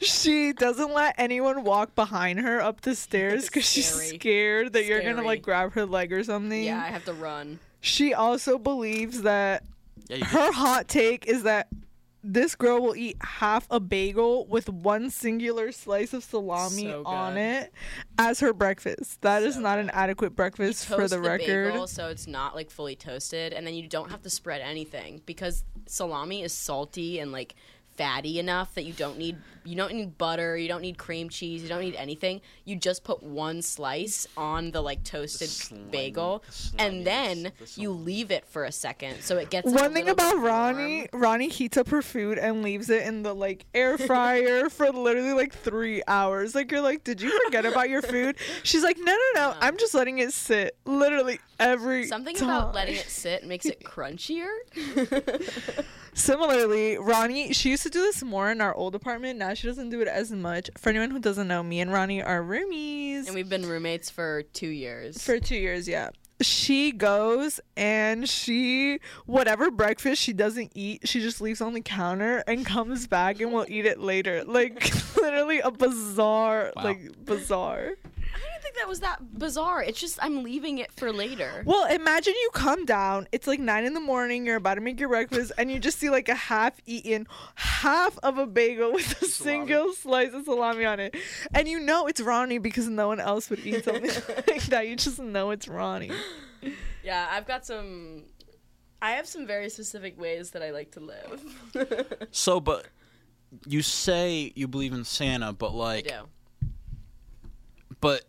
[0.01, 5.01] She doesn't let anyone walk behind her up the stairs because she's scared that you're
[5.01, 5.27] gonna Scary.
[5.27, 6.63] like grab her leg or something.
[6.63, 7.59] yeah, I have to run.
[7.81, 9.65] She also believes that
[10.07, 11.67] yeah, you her hot take is that
[12.23, 17.37] this girl will eat half a bagel with one singular slice of salami So on
[17.37, 17.71] it
[18.17, 19.21] as her breakfast.
[19.21, 21.71] That is So not an adequate breakfast for Toast the record.
[21.71, 25.21] bagel so it's not like fully toasted, and then you don't have to spread anything
[25.25, 27.55] because salami is salty and like
[27.99, 29.35] fatty enough that you don't need
[29.65, 32.39] you don't need butter, you don't need cream cheese, you don't need anything.
[32.63, 36.43] You just put one slice on the like toasted slimy- bagel,
[36.77, 39.83] the and then the you leave it for a second so it gets like, a
[39.83, 41.23] One thing about Ronnie, warm.
[41.23, 45.33] Ronnie heats up her food and leaves it in the like air fryer for literally
[45.33, 46.55] like three hours.
[46.55, 48.37] Like you're like, did you forget about your food?
[48.63, 50.77] She's like, no, no, no, I'm just letting it sit.
[50.85, 52.49] Literally every Something time.
[52.49, 54.47] about letting it sit makes it crunchier.
[56.13, 59.39] Similarly, Ronnie, she used to do this more in our old apartment.
[59.39, 60.69] Now she doesn't do it as much.
[60.77, 64.43] For anyone who doesn't know, me and Ronnie are roomies and we've been roommates for
[64.43, 65.21] two years.
[65.23, 65.87] for two years.
[65.87, 66.09] Yeah.
[66.41, 72.43] She goes and she whatever breakfast she doesn't eat, she just leaves on the counter
[72.47, 74.43] and comes back and will eat it later.
[74.45, 76.83] Like literally a bizarre, Wow.
[76.83, 77.91] like bizarre.
[78.69, 79.81] I didn't think that was that bizarre.
[79.83, 81.63] It's just I'm leaving it for later.
[81.65, 83.27] Well, imagine you come down.
[83.31, 84.45] It's like nine in the morning.
[84.45, 88.37] You're about to make your breakfast, and you just see like a half-eaten half of
[88.37, 91.15] a bagel with a single slice of salami on it,
[91.53, 94.03] and you know it's Ronnie because no one else would eat something
[94.47, 94.87] like that.
[94.87, 96.11] You just know it's Ronnie.
[97.03, 98.25] Yeah, I've got some.
[99.01, 102.27] I have some very specific ways that I like to live.
[102.31, 102.85] So, but
[103.65, 106.67] you say you believe in Santa, but I like, do.
[108.01, 108.25] but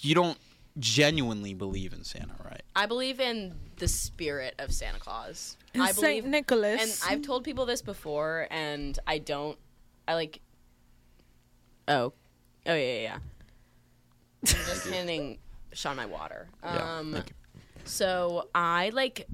[0.00, 0.38] you don't
[0.78, 2.62] genuinely believe in Santa, right?
[2.76, 5.56] I believe in the spirit of Santa Claus.
[5.74, 7.02] And I Saint believe, Nicholas.
[7.02, 9.58] and I've told people this before, and I don't.
[10.06, 10.40] I like.
[11.86, 12.12] Oh,
[12.66, 13.00] oh yeah, yeah.
[13.02, 13.18] yeah.
[14.42, 15.38] I'm just handing
[15.72, 16.48] Sean my water.
[16.62, 17.34] Yeah, Um, thank you.
[17.84, 19.26] So I like.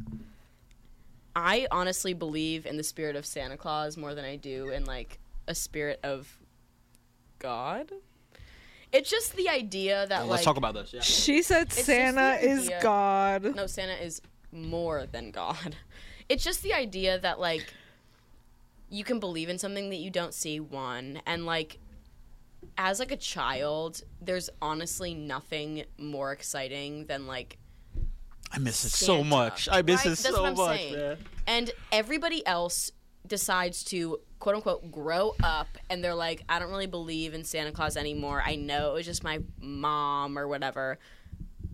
[1.37, 5.18] I honestly believe in the spirit of Santa Claus more than I do in like
[5.48, 6.38] a spirit of
[7.40, 7.90] God.
[8.94, 10.92] It's just the idea that Well, like let's talk about this.
[10.94, 11.00] Yeah.
[11.02, 13.54] she said just Santa the is idea- God.
[13.57, 15.76] no, Santa is more than God.
[16.26, 17.66] It's just the idea that like
[18.88, 21.78] you can believe in something that you don't see one and like
[22.78, 27.59] as like a child, there's honestly nothing more exciting than like
[28.50, 29.68] I miss it so Santa, much.
[29.70, 30.07] I miss right?
[30.07, 30.94] it That's so what I'm much, saying.
[30.96, 31.16] man.
[31.46, 32.90] and everybody else
[33.26, 37.72] decides to quote unquote grow up and they're like I don't really believe in Santa
[37.72, 38.42] Claus anymore.
[38.44, 40.98] I know it was just my mom or whatever.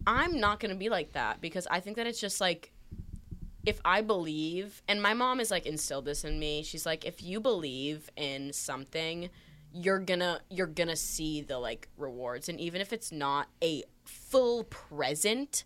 [0.06, 2.70] I'm not going to be like that because I think that it's just like
[3.66, 6.62] if I believe and my mom is like instilled this in me.
[6.62, 9.30] She's like if you believe in something,
[9.72, 14.62] you're to you're to see the like rewards and even if it's not a full
[14.62, 15.64] present,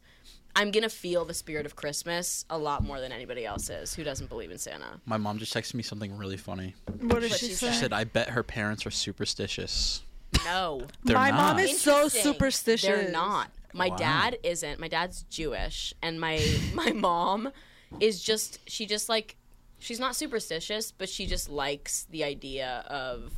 [0.56, 3.94] I'm going to feel the spirit of Christmas a lot more than anybody else is
[3.94, 5.00] who doesn't believe in Santa.
[5.04, 6.74] My mom just texted me something really funny.
[7.00, 7.72] What did she she say?
[7.72, 10.02] She said, "I bet her parents are superstitious."
[10.44, 10.86] No.
[11.04, 12.86] They're My mom is so superstitious.
[12.88, 13.50] They're not.
[13.72, 13.96] My Wow.
[13.96, 14.78] dad isn't.
[14.78, 16.40] My dad's Jewish, and my
[16.74, 17.50] my mom
[18.00, 18.60] is just.
[18.68, 19.36] She just like.
[19.80, 23.32] She's not superstitious, but she just likes the idea of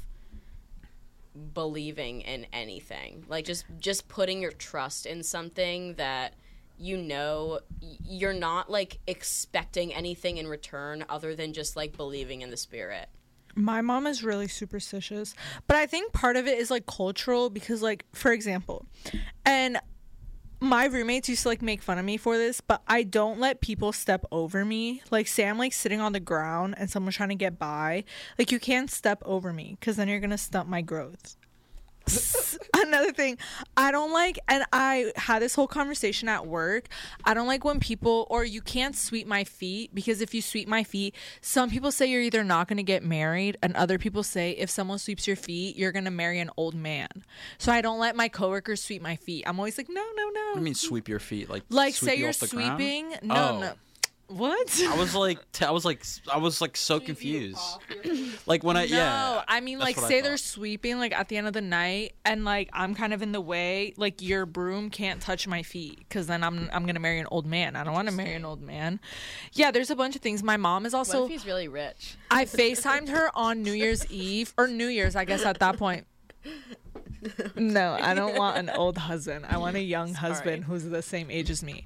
[1.54, 3.24] believing in anything.
[3.28, 6.34] Like just just putting your trust in something that
[6.78, 12.50] you know you're not like expecting anything in return other than just like believing in
[12.50, 13.08] the spirit.
[13.54, 15.34] My mom is really superstitious,
[15.66, 18.84] but I think part of it is like cultural because, like, for example,
[19.46, 19.78] and
[20.60, 23.62] my roommates used to like make fun of me for this, but I don't let
[23.62, 25.02] people step over me.
[25.10, 28.04] Like, say I'm like sitting on the ground and someone's trying to get by,
[28.38, 31.36] like, you can't step over me because then you're gonna stunt my growth.
[32.74, 33.38] Another thing,
[33.76, 36.88] I don't like, and I had this whole conversation at work.
[37.24, 40.68] I don't like when people, or you can't sweep my feet because if you sweep
[40.68, 44.22] my feet, some people say you're either not going to get married, and other people
[44.22, 47.08] say if someone sweeps your feet, you're going to marry an old man.
[47.58, 49.44] So I don't let my coworkers sweep my feet.
[49.46, 50.52] I'm always like, no, no, no.
[50.56, 52.78] I mean, sweep your feet, like like, sweep say you you're the ground?
[52.78, 53.10] sweeping.
[53.22, 53.60] No, Oh.
[53.60, 53.72] no.
[54.28, 54.82] What?
[54.84, 57.60] I was like, t- I was like, I was like so confused.
[58.44, 58.96] Like when I yeah No,
[59.36, 59.44] yeah.
[59.46, 62.68] I mean like say they're sweeping like at the end of the night and like
[62.72, 66.42] I'm kind of in the way, like your broom can't touch my feet cuz then
[66.42, 67.76] I'm I'm going to marry an old man.
[67.76, 68.98] I don't want to marry an old man.
[69.52, 70.42] Yeah, there's a bunch of things.
[70.42, 72.16] My mom is What also if he's really rich?
[72.30, 76.06] I FaceTimed her on New Year's Eve or New Year's, I guess at that point.
[77.56, 79.46] No, I don't want an old husband.
[79.48, 81.84] I want a young husband who's the same age as me.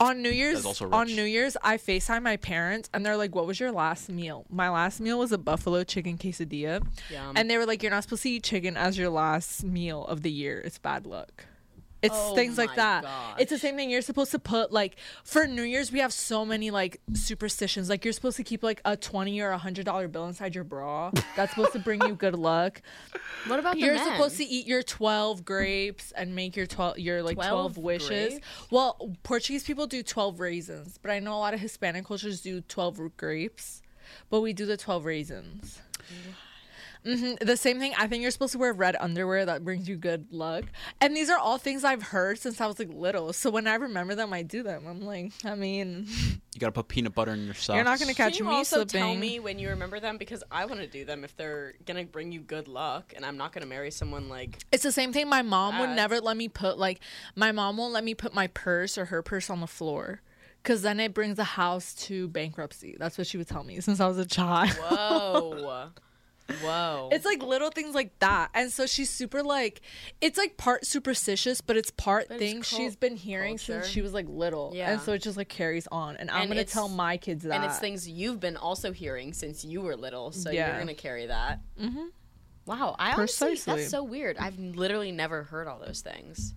[0.00, 1.06] On New Year's, also on.
[1.06, 4.68] New Year's, I FaceTime my parents and they're like, "What was your last meal?" My
[4.68, 7.36] last meal was a buffalo chicken quesadilla, Yum.
[7.36, 10.22] and they were like, "You're not supposed to eat chicken as your last meal of
[10.22, 10.60] the year.
[10.60, 11.46] It's bad luck."
[12.02, 13.04] It's Oh things like that.
[13.04, 13.36] gosh.
[13.38, 13.88] It's the same thing.
[13.88, 17.88] You're supposed to put like for New Year's we have so many like superstitions.
[17.88, 20.64] Like you're supposed to keep like a twenty or a hundred dollar bill inside your
[20.64, 21.12] bra.
[21.36, 22.82] That's supposed to bring you good luck.
[23.46, 24.04] what about the You're men?
[24.12, 28.08] supposed to eat your 12 grapes and make your 12 your like 12, 12 wishes.
[28.34, 28.46] grapes?
[28.70, 32.60] Well, Portuguese people do 12 raisins, but I know a lot of Hispanic cultures do
[32.62, 33.80] 12 grapes,
[34.30, 35.80] but we do the 12 raisins.
[37.04, 37.92] Hmm The same thing.
[37.98, 40.64] I think you're supposed to wear red underwear that brings you good luck.
[41.00, 43.32] And these are all things I've heard since I was like little.
[43.32, 44.84] So when I remember them, I do them.
[44.86, 46.06] I'm like, I mean,
[46.54, 47.74] You gotta put peanut butter in your socks.
[47.76, 49.00] you're not gonna catch Can you me also slipping.
[49.00, 52.04] tell me when you remember them because I want to do them if they're gonna
[52.04, 55.28] bring you good luck, and I'm not gonna marry someone like It's the same thing.
[55.28, 57.00] My mom would Uh, never let me put like
[57.34, 60.20] my mom won't let me put my purse or her purse on the floor.
[60.64, 62.94] Cause then it brings the house to bankruptcy.
[62.96, 64.70] That's what she would tell me since I was a child.
[64.70, 65.82] whoa,
[66.62, 67.08] whoa.
[67.12, 68.50] It's like little things like that.
[68.54, 69.80] And so she's super like
[70.20, 73.82] it's like part superstitious, but it's part But it's things she's been hearing culture.
[73.82, 74.72] since she was like little.
[74.74, 74.92] Yeah.
[74.92, 76.16] And so it just like carries on.
[76.16, 77.54] And I'm And gonna tell my kids that.
[77.54, 80.68] and it's things you've been also hearing since you were little, so Yeah.
[80.70, 81.60] you're gonna carry that.
[81.80, 82.06] Mm-hmm.
[82.64, 84.36] Wow, I honestly that's so weird.
[84.38, 86.54] I've literally never heard all those things.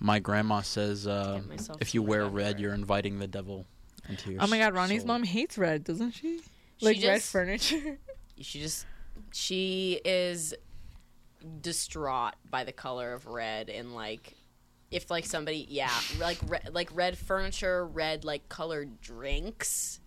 [0.00, 1.40] My grandma says uh,
[1.80, 3.66] if you wear red red, you're inviting the devil
[4.08, 5.08] into your Oh my god, Ronnie's soul.
[5.08, 6.40] mom hates red, doesn't she?
[6.78, 7.98] She Like red furniture.
[8.42, 8.86] She just
[9.32, 10.54] she is
[11.60, 14.34] distraught by the color of red and like
[14.90, 20.00] if like somebody yeah like re- like red furniture red like colored drinks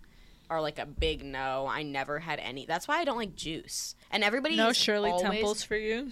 [0.50, 1.66] are like a big no.
[1.66, 2.66] I never had any.
[2.66, 3.96] That's why i don't like juice.
[4.12, 6.10] And everybody no Shirley always- Temples for you.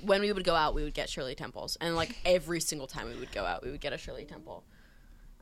[0.00, 1.76] when we would go out we would get shirley temples.
[1.80, 4.62] And like every single time we would go out we would get a shirley temple.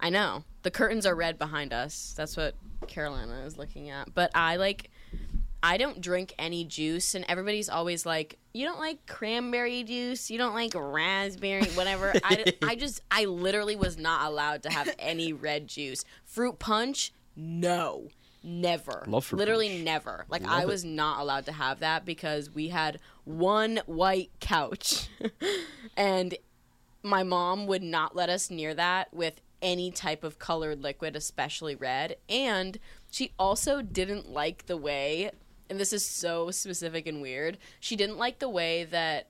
[0.01, 0.45] I know.
[0.63, 2.15] The curtains are red behind us.
[2.17, 2.55] That's what
[2.87, 4.15] carolina is looking at.
[4.15, 4.91] But i like
[5.63, 10.31] I don't drink any juice, and everybody's always like, "You don't like cranberry juice?
[10.31, 14.95] You don't like raspberry, whatever." I, I just, I literally was not allowed to have
[14.99, 16.05] any red juice.
[16.25, 18.09] Fruit punch, no,
[18.45, 19.85] never, Love fruit literally punch.
[19.85, 20.27] never.
[20.29, 20.69] Like Love I it.
[20.69, 25.09] was not allowed to have that because we had one white couch,
[25.97, 26.37] and
[27.03, 31.75] my mom would not let us near that with any type of colored liquid, especially
[31.75, 32.17] red.
[32.29, 32.79] And
[33.11, 35.31] she also didn't like the way,
[35.71, 39.29] and this is so specific and weird, she didn't like the way that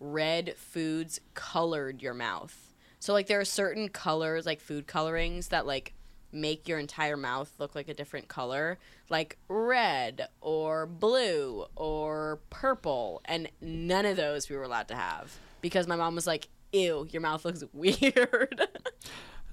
[0.00, 2.74] red foods colored your mouth.
[3.00, 5.94] So, like, there are certain colors, like food colorings, that, like,
[6.32, 13.22] make your entire mouth look like a different color, like red or blue or purple.
[13.24, 17.06] And none of those we were allowed to have because my mom was like, ew,
[17.10, 18.60] your mouth looks weird.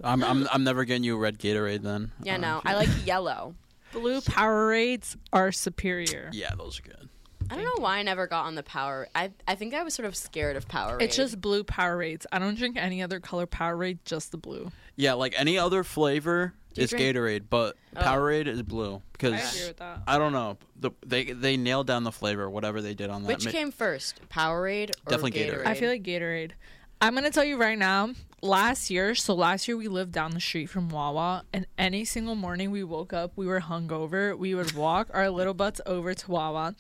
[0.03, 2.11] I'm, I'm I'm never getting you a red Gatorade then.
[2.21, 3.55] yeah, Uh, no, I like yellow.
[3.95, 6.29] Blue Powerades are superior.
[6.33, 7.09] Yeah, those are good.
[7.49, 9.07] I don't know why I never got on the power.
[9.13, 10.97] I I think I was sort of scared of power.
[10.99, 12.25] It's just blue Powerades.
[12.31, 14.71] I don't drink any other color Powerade, just the blue.
[14.95, 18.01] Yeah, like any other flavor Do you is drink- Gatorade, but Oh.
[18.01, 19.99] Powerade is blue because I agree with that.
[20.07, 20.57] I don't know.
[20.79, 23.27] The, they they nailed down the flavor, whatever they did on that.
[23.27, 25.63] Which Ma- came first, Powerade or Definitely Gatorade?
[25.63, 25.67] Gatorade.
[25.67, 26.51] I feel like Gatorade.
[26.99, 28.09] I'm gonna tell you right now.
[28.45, 32.35] Last year, so last year we lived down the street from Wawa, and any single
[32.35, 34.37] morning we woke up, we were hungover.
[34.37, 36.75] We would walk our little butts over to Wawa.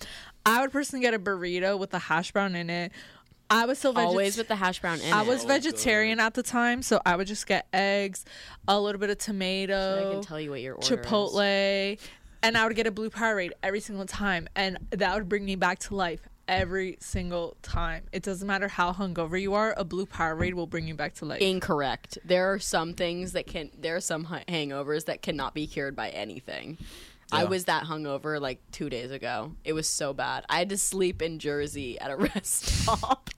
[0.45, 2.91] I would personally get a burrito with a hash brown in it.
[3.49, 5.27] I was still veget- always with the hash brown in I it.
[5.27, 8.25] was Oh, vegetarian at the time, so I would just get eggs,
[8.67, 9.73] a little bit of tomato.
[9.73, 10.99] I tomato, can tell you what your order is.
[10.99, 11.99] Chipotle,
[12.43, 15.55] and I would get a blue Powerade every single time, and that would bring me
[15.55, 18.03] back to life every single time.
[18.11, 21.25] It doesn't matter how hungover you are, a blue Powerade will bring you back to
[21.25, 21.41] life.
[21.41, 22.17] Incorrect.
[22.23, 23.71] There are some things that can.
[23.77, 26.77] There are some hangovers that cannot be cured by anything.
[27.31, 29.53] I was that hungover like two days ago.
[29.63, 30.45] It was so bad.
[30.47, 33.29] I had to sleep in Jersey at a rest stop.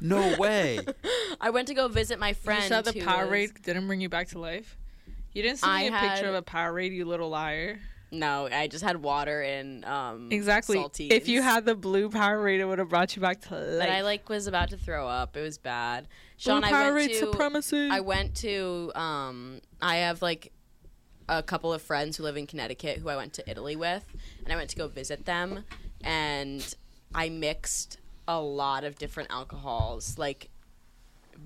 [0.00, 0.78] no way.
[1.40, 2.62] I went to go visit my friend.
[2.62, 4.76] you said the who Powerade was- didn't bring you back to life.
[5.32, 7.80] You didn't send I me a picture of a Powerade, you little liar.
[8.12, 10.76] No, I just had water and um Exactly.
[10.76, 11.10] saltines.
[11.10, 13.78] If you had the blue Powerade, it would have brought you back to life.
[13.80, 15.34] But I like was about to throw up.
[15.34, 16.06] It was bad.
[16.42, 17.88] blue Sean, I went to supremacy.
[17.90, 20.52] I went to um I have like
[21.28, 24.04] a couple of friends who live in Connecticut who I went to Italy with
[24.44, 25.64] and I went to go visit them
[26.04, 26.74] and
[27.14, 27.98] I mixed
[28.28, 30.50] a lot of different alcohols like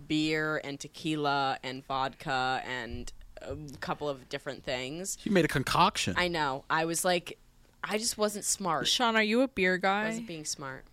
[0.08, 3.12] beer and tequila and vodka and
[3.48, 5.18] a couple of different things.
[5.24, 6.14] You made a concoction.
[6.16, 6.64] I know.
[6.68, 7.38] I was like
[7.82, 8.88] I just wasn't smart.
[8.88, 10.00] Sean, are you a beer guy?
[10.00, 10.08] I guy?
[10.08, 10.84] wasn't being smart.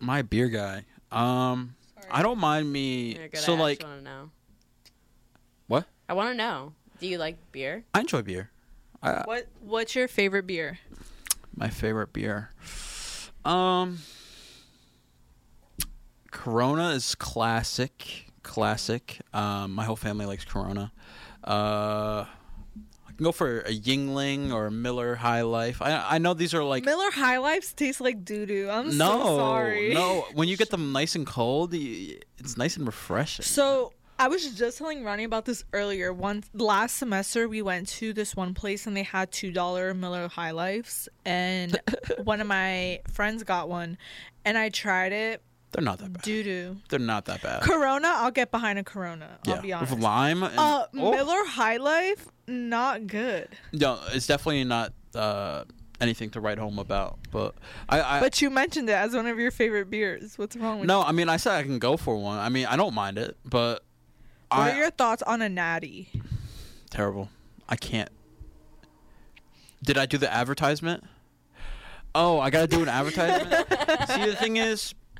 [0.00, 0.84] My beer guy.
[1.10, 1.74] Um,
[2.10, 3.16] I don't mind me.
[3.16, 3.40] You're good.
[3.40, 4.30] So I like, want to know.
[5.68, 5.86] what?
[6.08, 6.74] I want to know.
[7.00, 7.84] Do you like beer?
[7.94, 8.50] I enjoy beer.
[9.02, 10.78] I, What What's your favorite beer?
[11.56, 12.50] my favorite beer.
[13.44, 13.98] Um,
[16.30, 18.26] Corona is classic.
[18.44, 19.18] Classic.
[19.32, 20.92] Um, my whole family likes Corona.
[21.42, 22.24] Uh,
[23.06, 25.82] I can go for a Yuengling or a Miller High Life.
[25.82, 28.68] I I know these are like Miller High Lifes taste like doo doo.
[28.70, 29.92] I'm no so sorry.
[29.94, 30.26] no.
[30.34, 33.44] When you get them nice and cold, it's nice and refreshing.
[33.44, 36.12] So I was just telling Ronnie about this earlier.
[36.12, 40.28] One last semester, we went to this one place and they had two dollar Miller
[40.28, 41.78] High Lifes, and
[42.24, 43.98] one of my friends got one,
[44.44, 45.42] and I tried it.
[45.74, 46.22] They're not that bad.
[46.22, 46.76] Doo doo.
[46.88, 47.62] They're not that bad.
[47.62, 49.38] Corona, I'll get behind a Corona.
[49.48, 49.92] I'll be honest.
[49.92, 50.44] with lime.
[50.44, 53.48] And, uh, oh, Miller High Life, not good.
[53.72, 55.64] no, it's definitely not uh,
[56.00, 57.18] anything to write home about.
[57.32, 57.56] But
[57.88, 60.38] I, I But you mentioned it as one of your favorite beers.
[60.38, 60.86] What's wrong with it?
[60.86, 62.38] no, I mean, I said I can go for one.
[62.38, 63.82] I mean, I don't mind it, but
[64.50, 66.08] What I are your thoughts on a natty?
[66.90, 67.30] terrible.
[67.68, 68.10] I can't.
[69.82, 71.02] Did I do the advertisement?
[72.14, 73.50] Oh, I gotta do an advertisement.
[74.08, 74.94] See, the thing is,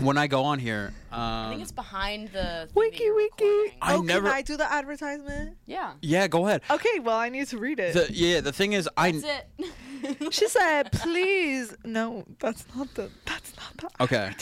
[0.00, 3.76] when I go on here, um, I think it's behind the thing Wiki wiki.
[3.82, 5.56] I oh, never- can I do the advertisement?
[5.66, 5.92] Yeah.
[6.00, 6.62] yeah, go ahead.
[6.70, 7.94] Okay, well I need to read it.
[7.94, 9.48] The, yeah, the thing is, I That's it.
[10.30, 13.10] she said, "Please, no, that's not the.
[13.26, 14.32] That's not the." okay.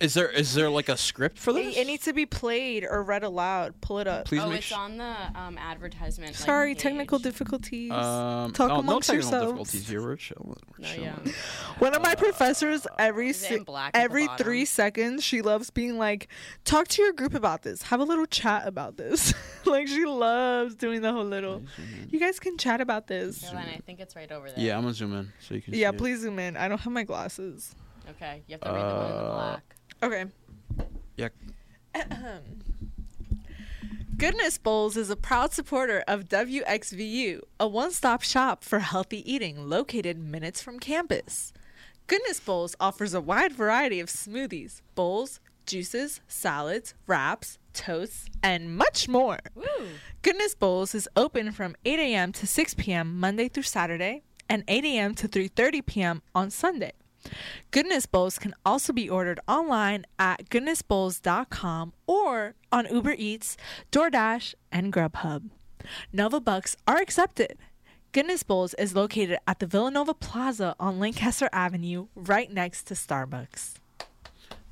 [0.00, 1.76] Is there is there like a script for this?
[1.76, 3.80] It, it needs to be played or read aloud.
[3.80, 4.26] Pull it up.
[4.26, 4.78] Please oh, make it's sure.
[4.78, 6.36] on the um, advertisement.
[6.36, 6.82] Sorry, page.
[6.82, 7.90] technical difficulties.
[7.90, 9.70] Um, Talk no, no amongst technical yourselves.
[9.72, 10.02] difficulties here.
[10.02, 10.48] We're chilling.
[10.48, 11.20] We're No, chilling.
[11.24, 11.32] yeah.
[11.78, 14.44] One of my professors, every Is it si- black every bottom?
[14.58, 16.28] Three seconds, she loves being like,
[16.64, 17.82] "Talk to your group about this.
[17.82, 19.32] Have a little chat about this."
[19.64, 21.62] like she loves doing the whole little.
[22.10, 23.40] You guys can chat about this.
[23.42, 24.58] Caroline, I think it's right over there.
[24.58, 25.74] Yeah, I'm gonna zoom in so you can.
[25.74, 25.98] Yeah, see it.
[25.98, 26.56] please zoom in.
[26.56, 27.74] I don't have my glasses.
[28.10, 29.76] Okay, you have to read the one in the Uh, black.
[30.02, 30.24] Okay.
[31.16, 31.28] Yeah.
[34.16, 39.68] Goodness Bowls is a proud supporter of WXVU, a one stop shop for healthy eating
[39.68, 41.52] located minutes from campus.
[42.08, 49.08] Goodness Bowls offers a wide variety of smoothies, bowls, juices, salads, wraps, toasts, and much
[49.08, 49.38] more.
[49.54, 49.64] Woo!
[50.22, 52.32] Goodness Bowls is open from 8 a.m.
[52.32, 53.20] to 6 p.m.
[53.20, 55.14] Monday through Saturday and 8 a.m.
[55.16, 56.22] to 3:30 p.m.
[56.34, 56.92] on Sunday.
[57.70, 63.58] Goodness Bowls can also be ordered online at goodnessbowls.com or on Uber Eats,
[63.92, 65.50] DoorDash, and Grubhub.
[66.10, 67.58] Nova Bucks are accepted.
[68.18, 73.74] Goodness Bowls is located at the Villanova Plaza on Lancaster Avenue, right next to Starbucks.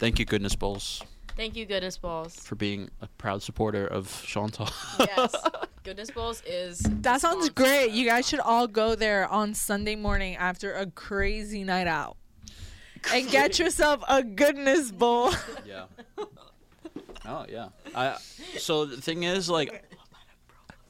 [0.00, 1.00] Thank you, Goodness Bowls,
[1.36, 2.34] Thank you, Goodness Bowls.
[2.34, 4.72] for being a proud supporter of SeanTalk.
[4.98, 5.32] yes,
[5.84, 6.80] Goodness Bowls is.
[7.02, 7.92] That sounds great.
[7.92, 12.16] You guys should all go there on Sunday morning after a crazy night out.
[13.14, 15.30] And get yourself a goodness bowl.
[15.64, 15.84] yeah.
[17.24, 17.68] Oh yeah.
[17.94, 18.16] I.
[18.58, 19.84] So the thing is, like,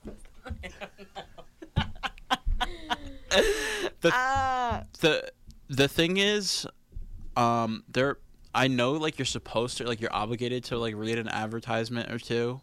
[4.00, 5.30] the Ah, the
[5.68, 6.66] the thing is,
[7.36, 8.18] um, there.
[8.54, 12.18] I know, like, you're supposed to, like, you're obligated to, like, read an advertisement or
[12.18, 12.62] two,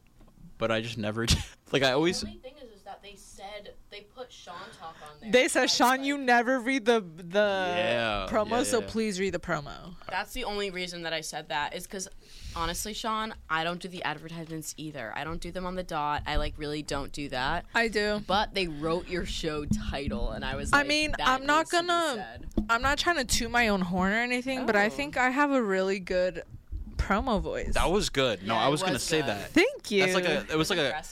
[0.57, 1.25] but I just never.
[1.27, 1.37] did.
[1.71, 2.21] like, I always.
[2.21, 5.31] The only thing is, is that they said they put Sean talk on there.
[5.31, 9.33] they said, Sean, like- you never read the the Yeah, promo, yeah, so please read
[9.33, 9.93] the promo.
[10.09, 12.07] That's the only reason that I said that is because
[12.55, 15.13] honestly, Sean, I don't do the advertisements either.
[15.15, 16.23] I don't do them on the dot.
[16.25, 17.65] I like really don't do that.
[17.75, 18.21] I do.
[18.25, 20.71] But they wrote your show title, and I was.
[20.73, 22.39] I mean, that I'm not needs to be gonna-
[22.69, 24.89] I'm not trying to toot my own horn or anything, but I Oh.
[24.89, 26.43] think I have a really good
[26.97, 27.73] promo voice.
[27.73, 28.41] That was good.
[28.47, 29.49] No, Yeah, I it was, gonna was say that.
[29.51, 30.01] Thank you.
[30.03, 30.45] That's like a.
[30.51, 31.03] It was like a.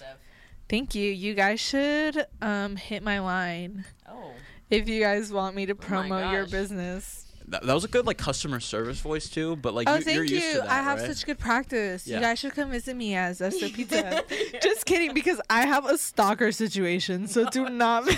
[0.71, 0.79] impressive.
[0.91, 1.11] Thank you.
[1.11, 4.31] You guys should um hit my line Oh,
[4.69, 7.25] if you guys want me to my promo your business.
[7.47, 9.57] That, that was a good like customer service voice too.
[9.57, 10.39] But like Oh, you, thank you're you.
[10.53, 11.07] to that, I have right?
[11.13, 12.07] such good practice.
[12.07, 12.15] Yeah.
[12.17, 14.23] You guys should come visit me as Esther Pizza.
[14.61, 18.05] Just kidding, because I have a stalker situation, so do not.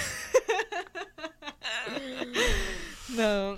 [3.15, 3.57] no.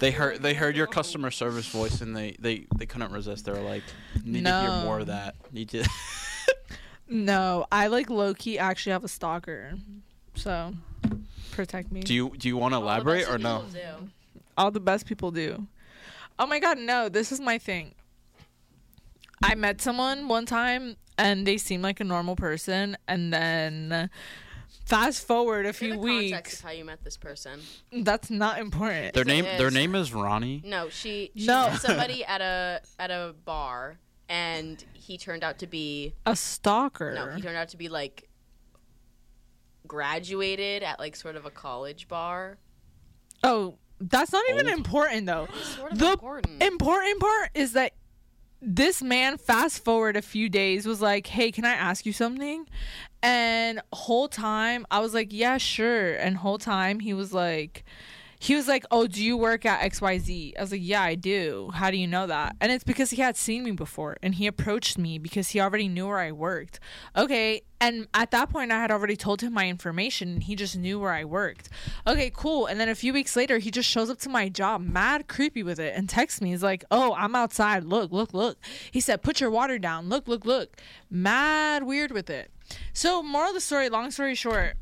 [0.00, 3.44] They heard they heard your customer service voice and they they they couldn't resist.
[3.44, 3.84] They were like,
[4.24, 5.36] need to hear more of that.
[5.52, 5.88] Need to.
[7.08, 9.74] No, I like low key actually have a stalker.
[10.34, 10.74] So
[11.52, 12.00] protect me.
[12.02, 13.64] do you do you want to elaborate or no?
[13.72, 14.10] do.
[14.56, 15.66] All the best people do.
[16.38, 17.94] Oh my god, no, this is my thing.
[19.42, 24.10] I met someone one time and they seemed like a normal person and then
[24.84, 26.58] fast forward a few the context weeks.
[26.60, 27.60] of how you met this person.
[27.92, 29.14] That's not important.
[29.14, 29.74] Their name their is.
[29.74, 30.62] name is Ronnie.
[30.64, 31.68] No, she, she No.
[31.70, 33.98] met somebody at a at a bar,
[34.28, 37.12] and he turned out to be a stalker.
[37.14, 38.28] no, he turned out to be like
[39.86, 42.58] graduated at like sort of a college bar.
[43.42, 44.76] oh, that's not even Old.
[44.78, 45.48] important though.
[45.76, 46.62] Sort of The important.
[46.62, 47.94] important part is that
[48.62, 52.66] this man fast forward a few days was like hey can i ask you something
[53.22, 57.84] and whole time i was like yeah sure and whole time he was like
[58.38, 61.70] he was like, "Oh, do you work at XYZ?" I was like, "Yeah, I do."
[61.74, 62.56] How do you know that?
[62.60, 65.88] And it's because he had seen me before and he approached me because he already
[65.88, 66.78] knew where I worked.
[67.16, 70.76] Okay, and at that point I had already told him my information and he just
[70.76, 71.68] knew where I worked.
[72.06, 72.66] Okay, cool.
[72.66, 75.62] And then a few weeks later, he just shows up to my job, mad creepy
[75.62, 76.50] with it and texts me.
[76.50, 77.84] He's like, "Oh, I'm outside.
[77.84, 78.58] Look, look, look."
[78.90, 80.08] He said, "Put your water down.
[80.08, 80.76] Look, look, look."
[81.10, 82.50] Mad weird with it.
[82.92, 84.76] So, moral of the story, long story short,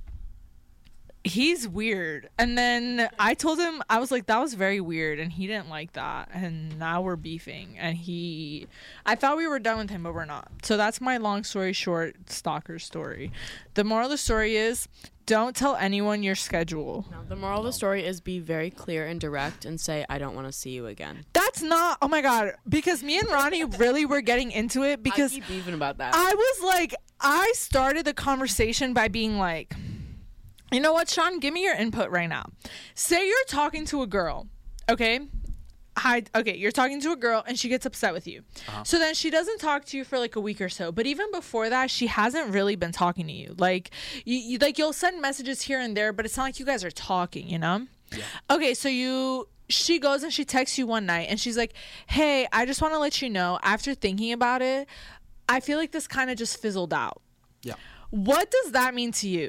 [1.26, 2.28] he's weird.
[2.38, 5.68] And then I told him I was like that was very weird and he didn't
[5.68, 8.66] like that and now we're beefing and he
[9.04, 10.50] I thought we were done with him but we're not.
[10.62, 13.32] So that's my long story short stalker story.
[13.74, 14.88] The moral of the story is
[15.26, 17.04] don't tell anyone your schedule.
[17.10, 20.18] No, the moral of the story is be very clear and direct and say I
[20.18, 21.24] don't want to see you again.
[21.32, 25.32] That's not oh my god because me and Ronnie really were getting into it because
[25.32, 26.14] I keep beefing about that.
[26.14, 29.74] I was like, I started the conversation by being like,
[30.72, 32.46] you know what, Sean, give me your input right now.
[32.94, 34.48] Say you're talking to a girl,
[34.88, 35.20] okay?
[35.98, 38.42] Hi, okay, you're talking to a girl and she gets upset with you.
[38.68, 38.84] Uh-huh.
[38.84, 40.92] So then she doesn't talk to you for like a week or so.
[40.92, 43.54] But even before that, she hasn't really been talking to you.
[43.56, 43.90] Like
[44.24, 46.84] you, you like you'll send messages here and there, but it's not like you guys
[46.84, 47.86] are talking, you know?
[48.12, 48.24] Yeah.
[48.50, 51.72] Okay, so you she goes and she texts you one night and she's like,
[52.06, 54.86] "Hey, I just want to let you know after thinking about it,
[55.48, 57.22] I feel like this kind of just fizzled out."
[57.62, 57.74] Yeah.
[58.10, 59.48] What does that mean to you?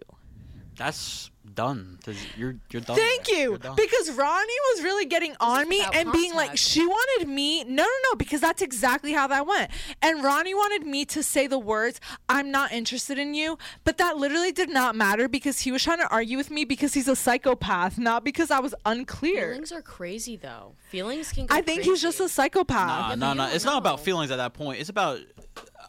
[0.78, 1.98] That's done.
[2.04, 2.98] 'Cause You're you're done.
[2.98, 3.40] Thank there.
[3.52, 3.58] you.
[3.58, 3.76] Done.
[3.76, 7.64] Because Ronnie was really getting on me without and being like, she wanted me.
[7.64, 9.72] No, no, no, because that's exactly how that went.
[10.02, 13.58] And Ronnie wanted me to say the words, I'm not interested in you.
[13.86, 16.94] But that literally did not matter because he was trying to argue with me because
[16.94, 19.52] he's a psychopath, not because I was unclear.
[19.52, 20.74] Feelings are crazy though.
[20.90, 21.46] Feelings can.
[21.48, 22.88] Go I think he's just a psychopath.
[22.88, 23.46] Nah, but no, you no.
[23.46, 24.80] don't It's not about feelings at that point.
[24.82, 25.20] It's about.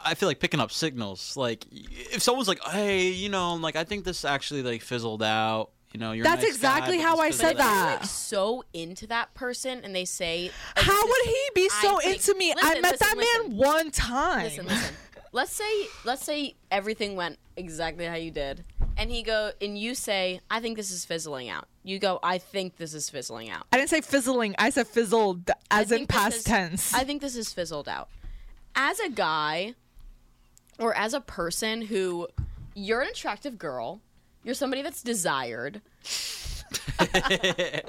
[0.05, 1.36] I feel like picking up signals.
[1.36, 5.70] Like if someone's like, "Hey, you know, like I think this actually like fizzled out."
[5.92, 6.24] You know, you're.
[6.24, 8.01] That's nice exactly but how I said But if out." you're, that.
[8.03, 11.99] like so into that person and they say like, How would he be I so
[11.99, 12.53] think- into me?
[12.57, 13.16] I met listen, that
[13.49, 14.44] man one time.
[14.44, 14.94] Listen, listen.
[15.32, 18.64] Let's say let's say everything went exactly how you did.
[18.96, 21.68] And he go and you say, I think this is fizzling out.
[21.84, 23.66] You go, I think this is fizzling out.
[23.72, 24.55] I didn't say fizzling.
[24.59, 26.92] I said fizzled I as in past is- tense.
[26.94, 28.09] I think this is fizzled out.
[28.74, 29.74] As a guy
[30.78, 32.28] or as a person who
[32.74, 34.00] you're an attractive girl,
[34.44, 35.80] you're somebody that's desired.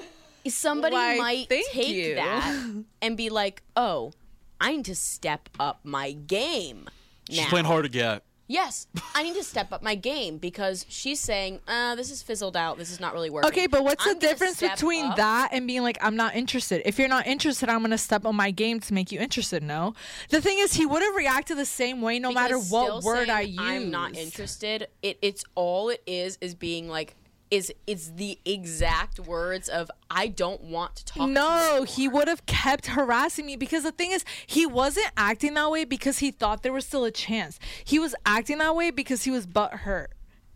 [0.48, 2.16] somebody Why, might take you.
[2.16, 4.12] that and be like, "Oh,
[4.60, 6.88] I need to step up my game."
[7.28, 7.48] She's now.
[7.48, 8.22] playing hard to get.
[8.50, 12.56] Yes, I need to step up my game because she's saying, uh, "This is fizzled
[12.56, 12.78] out.
[12.78, 15.16] This is not really working." Okay, but what's I'm the difference between up.
[15.18, 16.82] that and being like, I'm not interested?
[16.84, 19.62] If you're not interested, I'm going to step on my game to make you interested.
[19.62, 19.94] No.
[20.30, 23.42] The thing is, he would have reacted the same way no matter what word I
[23.42, 23.60] use.
[23.60, 24.88] I'm not interested.
[25.00, 27.14] It it's all it is is being like
[27.50, 31.26] is it's the exact words of I don't want to talk.
[31.26, 35.10] to No, anymore." he would have kept harassing me because the thing is, he wasn't
[35.16, 37.58] acting that way because he thought there was still a chance.
[37.84, 40.08] He was acting that way because he was butthurt.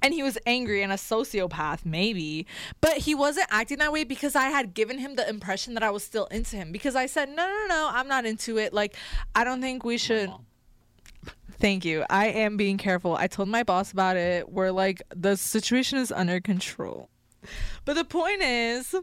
[0.02, 2.46] And he was angry and a sociopath, maybe.
[2.82, 5.88] But he wasn't acting that way because I had given him the impression that I
[5.88, 6.72] was still into him.
[6.72, 8.74] Because I said, no, no, no, I'm not into it.
[8.74, 8.96] Like,
[9.34, 10.30] I don't think we should.
[11.58, 12.04] Thank you.
[12.10, 13.14] I am being careful.
[13.14, 14.48] I told my boss about it.
[14.50, 17.08] We're like, the situation is under control.
[17.84, 18.94] But the point is,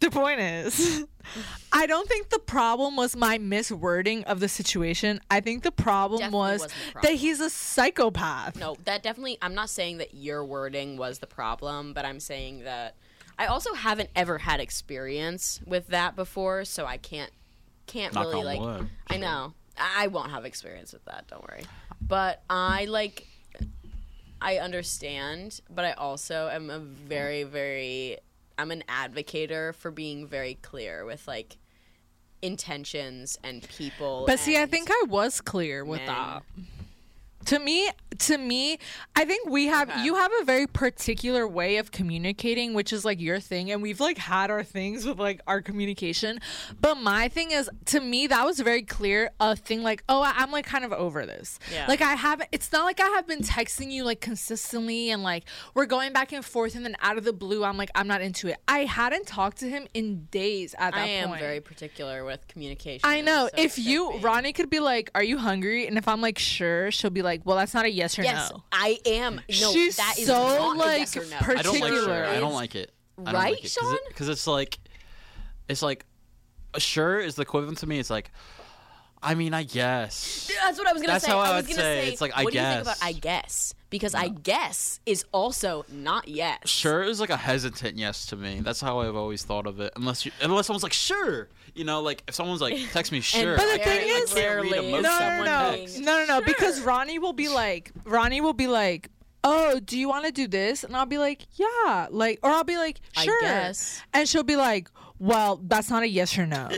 [0.00, 1.04] the point is,
[1.72, 5.20] I don't think the problem was my miswording of the situation.
[5.30, 8.56] I think the problem Definitely was wasn't the that he's a psychopath.
[8.56, 9.38] No, that definitely.
[9.40, 12.96] I'm not saying that your wording was the problem, but I'm saying that
[13.38, 17.30] I also haven't ever had experience with that before, so I can't
[17.86, 18.60] can't Knock really on like.
[18.60, 18.90] wood.
[19.08, 21.26] I know I won't have experience with that.
[21.28, 21.64] Don't worry.
[22.00, 23.26] But I like.
[24.40, 28.18] I understand, but I also am a very very.
[28.56, 31.56] I'm an advocator for being very clear with like
[32.42, 34.24] intentions and people.
[34.26, 36.08] But see, I think I was clear with men.
[36.08, 36.42] that.
[37.46, 37.90] To me,
[38.20, 38.78] to me,
[39.16, 40.04] I think we have Okay.
[40.04, 44.00] you have a very particular way of communicating, which is like your thing, and we've
[44.00, 46.38] like had our things with like our communication.
[46.80, 49.30] But my thing is, to me, that was very clear.
[49.40, 51.58] A thing like, oh, I- I'm like kind of over this.
[51.72, 51.86] Yeah.
[51.86, 52.48] Like I haven't.
[52.52, 56.32] It's not like I have been texting you like consistently, and like we're going back
[56.32, 58.56] and forth, and then out of the blue, I'm like, I'm not into it.
[58.68, 61.40] I hadn't talked to him in days at that I am point.
[61.40, 63.00] very particular with communication.
[63.04, 63.48] I know.
[63.54, 64.18] so if you.
[64.20, 67.33] Ronnie could be like, "Are you hungry?" and if I'm like, "Sure," she'll be like,
[67.44, 69.36] "Well, that's not a yes or Yes, no." I am.
[69.36, 71.36] No, She's that is so, not a like, yes or no.
[71.40, 72.02] I don't like particular.
[72.04, 72.26] sure.
[72.26, 72.92] I don't like it.
[73.18, 73.96] I don't Right, like it, Sean?
[74.08, 74.78] Because it's like,
[75.68, 76.04] it's like,
[76.78, 77.98] sure is the equivalent to me.
[77.98, 78.30] It's like,
[79.22, 80.50] I mean, I guess.
[80.62, 81.30] That's what I was gonna That's say.
[81.30, 82.04] how I was would gonna say.
[82.06, 82.12] say.
[82.12, 82.96] It's like, I what do you think guess.
[82.98, 83.74] about I guess?
[83.94, 86.68] Because I guess is also not yes.
[86.68, 88.58] Sure is like a hesitant yes to me.
[88.60, 89.92] That's how I've always thought of it.
[89.94, 93.56] Unless you, unless someone's like sure, you know, like if someone's like text me sure.
[93.56, 95.44] But the I thing can't- I is- can't read Clearly, emotion no, Most no, when
[95.44, 95.98] no, text.
[96.00, 96.86] no, no, no, because Sure.
[96.86, 99.10] Ronnie will be like, Ronnie will be like,
[99.44, 100.82] oh, do you want to do this?
[100.82, 104.02] And I'll be like, yeah, like, or I'll be like, I sure, guess.
[104.12, 104.88] and she'll be like,
[105.18, 106.68] well, that's not a yes or no.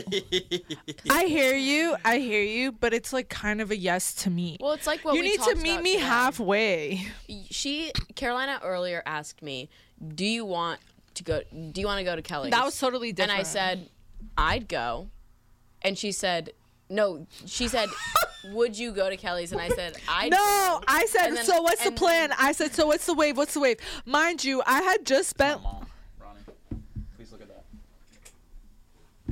[1.09, 4.57] I hear you, I hear you, but it's like kind of a yes to me.
[4.59, 6.05] Well, it's like what you we need to meet me today.
[6.05, 7.07] halfway.
[7.49, 9.69] She Carolina earlier asked me,
[10.15, 10.79] "Do you want
[11.15, 11.41] to go?
[11.51, 13.31] Do you want to go to Kelly's?" That was totally different.
[13.39, 13.39] and.
[13.39, 13.89] I said,
[14.37, 15.07] "I'd go,"
[15.81, 16.51] and she said,
[16.89, 17.89] "No." She said,
[18.53, 21.61] "Would you go to Kelly's?" And I said, "I'd." No, go." I said, then- so
[21.63, 22.29] what's the plan?
[22.29, 23.35] then- I said, so what's the wave?
[23.35, 23.77] What's the wave?
[24.05, 25.61] Mind you, I had just spent.
[25.63, 25.85] Mom,
[26.21, 26.39] Ronnie,
[27.17, 27.63] please look at that.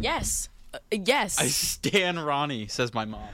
[0.05, 1.39] Yes, Uh, yes.
[1.39, 3.27] I stand Ronnie, says my mom.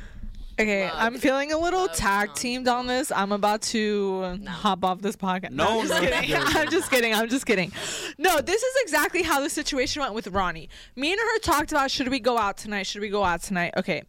[0.61, 0.93] Okay, Love.
[0.97, 3.11] I'm feeling a little Love tag sounds teamed on this.
[3.11, 4.51] I'm about to No.
[4.51, 5.51] hop off this podcast.
[5.51, 6.29] No, I'm just no, kidding.
[6.29, 7.13] you're- I'm just kidding.
[7.13, 7.71] I'm just kidding.
[8.17, 10.69] No, this is exactly how the situation went with Ronnie.
[10.95, 12.83] Me and her talked about should we go out tonight?
[12.87, 13.73] Should we go out tonight?
[13.77, 14.03] Okay.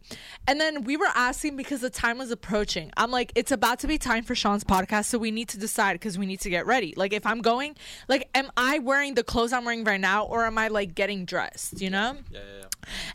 [0.47, 2.91] And then we were asking because the time was approaching.
[2.97, 5.93] I'm like, it's about to be time for Sean's podcast, so we need to decide
[5.93, 6.93] because we need to get ready.
[6.95, 7.75] Like, if I'm going,
[8.07, 11.25] like, am I wearing the clothes I'm wearing right now, or am I like getting
[11.25, 11.81] dressed?
[11.81, 12.17] You know?
[12.31, 12.63] Yeah, yeah, yeah.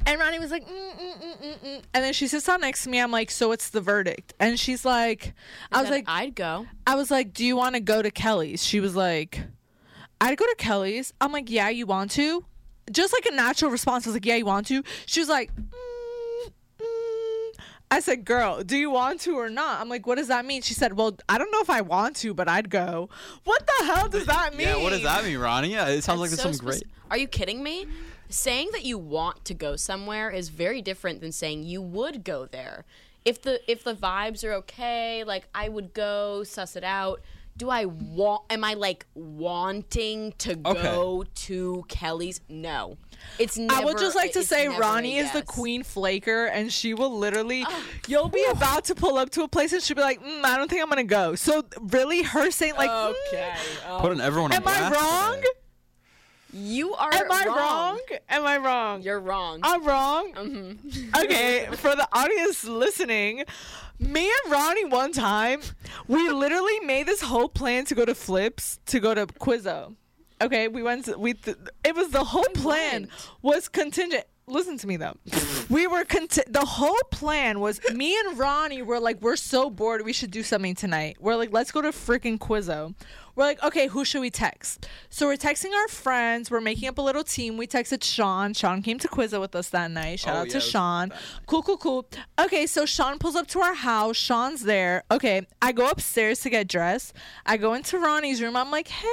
[0.07, 1.83] And Ronnie was like, mm, mm, mm, mm, mm.
[1.93, 3.01] and then she sits down next to me.
[3.01, 4.35] I'm like, so what's the verdict?
[4.39, 5.35] And she's like,
[5.73, 6.67] I was like, I'd go.
[6.87, 8.65] I was like, do you want to go to Kelly's?
[8.65, 9.41] She was like,
[10.21, 11.13] I'd go to Kelly's.
[11.21, 12.45] I'm like, yeah, you want to?
[12.91, 14.07] Just like a natural response.
[14.07, 14.83] I was like, yeah, you want to?
[15.07, 17.61] She was like, mm, mm.
[17.91, 19.81] I said, girl, do you want to or not?
[19.81, 20.63] I'm like, what does that mean?
[20.63, 23.09] She said, well, I don't know if I want to, but I'd go.
[23.45, 24.69] What the hell does that mean?
[24.69, 25.73] Yeah, what does that mean, Ronnie?
[25.73, 26.85] Yeah, it sounds like That's there's so some great.
[27.11, 27.87] Are you kidding me?
[28.29, 32.45] Saying that you want to go somewhere is very different than saying you would go
[32.45, 32.85] there.
[33.29, 37.21] If the if the vibes are okay, like I would go suss it out.
[37.57, 38.43] Do I want?
[38.51, 42.41] Am I like wanting to go to Kelly's?
[42.49, 42.99] No,
[43.41, 43.59] it's.
[43.59, 47.19] Never, I would just like to say Ronnie is the queen flaker, and she will
[47.19, 47.67] literally,
[48.07, 50.57] you'll be about to pull up to a place, and she'll be like, mm, "I
[50.57, 53.53] don't think I'm gonna go." So really, her saying like, mm, Okay.
[53.89, 55.37] Oh, Putting everyone on "Am I wrong?
[55.39, 55.49] today.
[56.53, 57.13] You are.
[57.13, 57.57] Am I wrong.
[57.57, 58.01] wrong?
[58.29, 59.03] Am I wrong?
[59.03, 59.61] You're wrong.
[59.63, 60.33] I'm wrong.
[60.35, 61.15] Mhm.
[61.25, 63.45] okay, for the audience listening,
[63.99, 65.61] me and Ronnie one time,
[66.07, 69.95] we literally made this whole plan to go to Flips to go to Quizzo.
[70.41, 71.07] Okay, we went.
[71.07, 73.11] To, we th- it was the whole plan went.
[73.43, 74.25] was contingent.
[74.47, 75.15] Listen to me though.
[75.69, 80.07] we were conti- the whole plan was me and Ronnie were like we're so bored
[80.07, 81.19] we should do something tonight.
[81.21, 82.95] We're like let's go to freaking Quizzo.
[83.39, 84.89] We're like okay who should we text?
[85.11, 86.51] So we're texting our friends.
[86.51, 87.57] We're making up a little team.
[87.57, 88.53] We texted Sean.
[88.53, 90.19] Sean came to Quizzo with us that night.
[90.19, 91.13] Shout Oh, out yeah, to Sean.
[91.47, 92.09] Cool, cool, cool.
[92.41, 94.17] Okay, so Sean pulls up to our house.
[94.17, 95.05] Sean's there.
[95.13, 97.15] Okay, I go upstairs to get dressed.
[97.47, 98.57] I go into Ronnie's room.
[98.57, 99.07] I'm like, hey.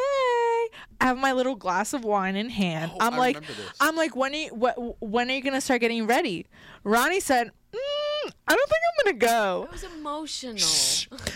[1.00, 2.92] I have my little glass of wine in hand.
[2.96, 3.38] Oh, I'm I like.
[3.80, 6.48] I'm like, when are you, wh- when are you gonna start getting ready?
[6.84, 7.52] Ronnie said,
[8.48, 9.64] I don't think I'm gonna go.
[9.64, 10.58] It was emotional.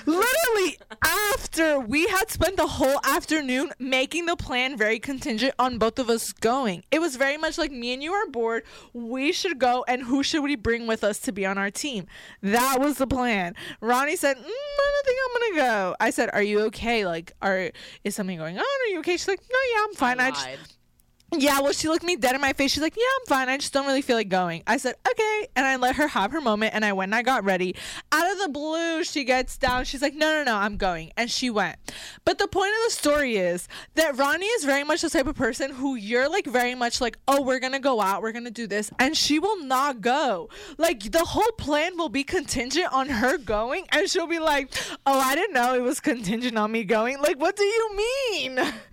[0.06, 6.00] Literally, after we had spent the whole afternoon making the plan very contingent on both
[6.00, 8.64] of us going, it was very much like me and you are bored.
[8.94, 12.06] We should go, and who should we bring with us to be on our team?
[12.42, 13.56] That was the plan.
[13.82, 17.06] Ronnie said, mm, "I don't think I'm gonna go." I said, "Are you okay?
[17.06, 17.72] Like, are
[18.04, 18.64] is something going on?
[18.64, 20.20] Are you okay?" She's like, "No, yeah, I'm fine.
[20.20, 20.60] I just lied.
[21.32, 22.72] Yeah, well, she looked me dead in my face.
[22.72, 23.50] She's like, "Yeah, I'm fine.
[23.50, 26.32] I just don't really feel like going." I said, "Okay," and I let her have
[26.32, 26.74] her moment.
[26.74, 27.76] And I went and I got ready.
[28.12, 29.86] Out of the blue, she gets down.
[29.86, 31.78] She's like, "No, no, no, I'm going," and she went.
[32.26, 35.36] But the point of the story is that Ronnie is very much the type of
[35.36, 38.22] person who you're like very much like, "Oh, we're gonna go out.
[38.22, 40.50] We're gonna do this," and she will not go.
[40.78, 44.74] Like the whole plan will be contingent on her going, and she'll be like,
[45.06, 47.98] "Oh, I didn't know it was contingent on me going." Like, what do you
[48.32, 48.60] mean?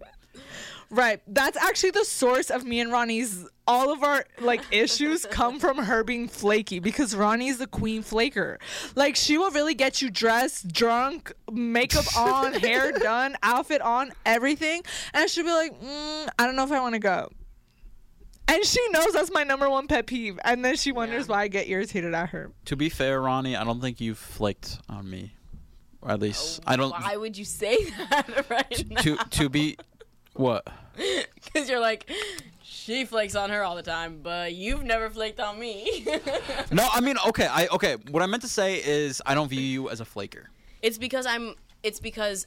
[0.90, 1.20] Right.
[1.26, 5.78] That's actually the source of me and Ronnie's all of our like issues come from
[5.78, 8.58] her being flaky because Ronnie's the queen flaker.
[8.94, 14.82] Like she will really get you dressed, drunk, makeup on, hair done, outfit on, everything,
[15.12, 17.28] and she'll be like, mm, "I don't know if I want to go."
[18.48, 21.34] And she knows that's my number one pet peeve, and then she wonders Yeah.
[21.34, 22.52] why I get irritated at her.
[22.66, 25.32] To be fair, Ronnie, I don't think you've flaked on me,
[26.00, 26.90] or at least I don't.
[26.92, 27.76] Why would you say
[28.10, 29.00] that right now?
[29.00, 29.76] To to be,
[30.36, 30.66] what?
[31.44, 32.10] Because you're like,
[32.62, 36.06] she flakes on her all the time, but you've never flaked on me.
[36.70, 37.96] No, I mean, okay, I okay.
[38.10, 40.50] What I meant to say is I don't view you as a flaker.
[40.82, 41.54] it's because I'm.
[41.82, 42.46] It's because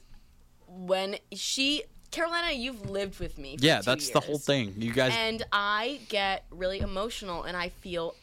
[0.68, 3.56] when she Carolina, you've lived with me.
[3.60, 4.74] Yeah, that's the whole thing.
[4.76, 5.12] You guys.
[5.16, 8.14] And I get really emotional, and I feel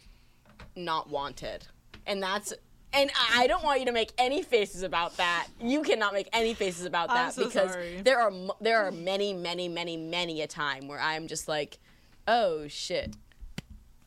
[0.76, 1.66] not wanted.
[2.06, 2.54] and that's
[2.94, 5.48] and I don't want you to make any faces about that.
[5.62, 8.02] You cannot make any faces about that so because sorry.
[8.04, 8.32] there are
[8.62, 11.80] there are many many many many a time where I'm just like,
[12.28, 13.16] oh shit,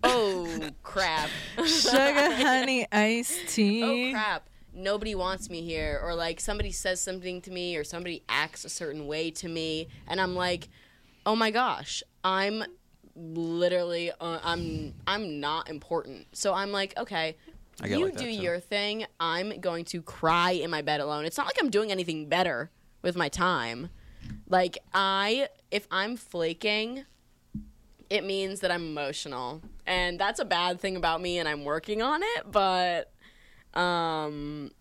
[0.02, 1.30] oh crap,
[1.64, 1.96] Sugar,
[2.34, 3.82] honey, iced tea.
[3.82, 4.46] oh crap.
[4.72, 8.68] Nobody wants me here, or like somebody says something to me, or somebody acts a
[8.68, 10.68] certain way to me, and I'm like,
[11.26, 12.62] oh my gosh, I'm
[13.16, 16.28] literally, uh, I'm, I'm not important.
[16.32, 17.36] So I'm like, okay,
[17.80, 18.42] I get you like that, do too.
[18.42, 19.06] your thing.
[19.18, 21.24] I'm going to cry in my bed alone.
[21.24, 22.70] It's not like I'm doing anything better
[23.02, 23.88] with my time.
[24.48, 27.04] Like I, if I'm flaking,
[28.10, 32.02] it means that I'm emotional, and that's a bad thing about me, and I'm working
[32.02, 32.50] on it.
[32.50, 33.12] But,
[33.78, 34.72] um,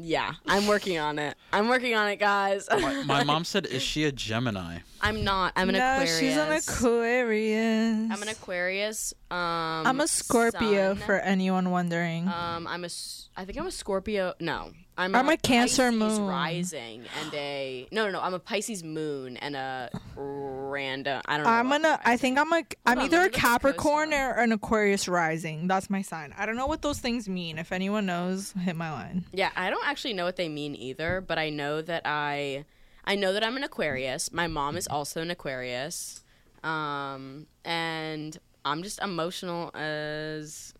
[0.00, 1.36] yeah, I'm working on it.
[1.52, 2.68] I'm working on it, guys.
[2.70, 5.52] My, my mom said, "Is she a Gemini?" I'm not.
[5.56, 6.18] I'm an no, Aquarius.
[6.18, 8.10] she's an Aquarius.
[8.10, 9.14] I'm an Aquarius.
[9.30, 9.38] Um,
[9.86, 10.96] I'm a Scorpio sun.
[11.06, 12.28] for anyone wondering.
[12.28, 12.86] Um, I'm a.
[12.86, 14.34] s- I think I'm a Scorpio.
[14.40, 15.14] No, I'm.
[15.14, 16.26] I'm a Cancer Pisces moon.
[16.26, 17.86] rising and a.
[17.92, 18.20] No, no, no.
[18.20, 21.22] I'm a Pisces moon and a random.
[21.24, 21.50] I don't know.
[21.50, 22.00] I'm gonna.
[22.04, 22.64] I think I'm a.
[22.84, 25.68] I'm on, either a me look at the Capricorn or an Aquarius rising.
[25.68, 26.34] That's my sign.
[26.36, 27.58] I don't know what those things mean.
[27.58, 29.24] If anyone knows, hit my line.
[29.32, 32.64] Yeah, I don't actually know what they mean either, but I know that I.
[33.04, 34.32] I know that I'm an Aquarius.
[34.32, 36.22] My mom is also an Aquarius,
[36.62, 40.74] um, and I'm just emotional as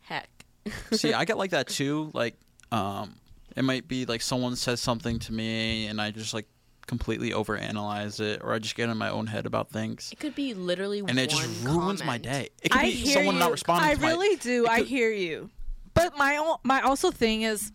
[0.00, 0.28] heck.
[0.92, 2.10] See, I get like that too.
[2.14, 2.34] Like,
[2.72, 3.14] um,
[3.56, 6.46] it might be like someone says something to me, and I just like
[6.86, 10.34] completely overanalyze it, or I just get in my own head about things, It could
[10.34, 12.48] be literally and it just ruins my day.
[12.62, 13.40] It could I be someone you.
[13.40, 13.88] not responding.
[13.88, 14.64] I to my- really do.
[14.64, 15.50] it I could- hear you.
[15.94, 17.70] But my my also thing is,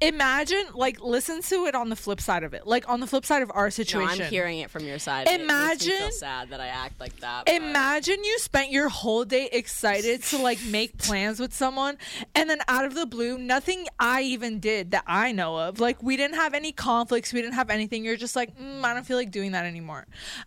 [0.00, 2.66] imagine like listen to it on the flip side of it.
[2.66, 4.22] Like on the flip side of our No, situation.
[4.22, 5.28] I'm hearing it from your side.
[5.28, 7.46] It makes me feel Imagine- sad that I act like that.
[7.46, 11.98] but- Imagine you spent your whole day excited to like make plans with someone,
[12.34, 15.80] and then out of the blue, nothing I even did that I know of.
[15.80, 18.04] Like we didn't have any conflicts, we didn't have anything.
[18.04, 20.06] You're just like, mm, I don't feel like doing that anymore.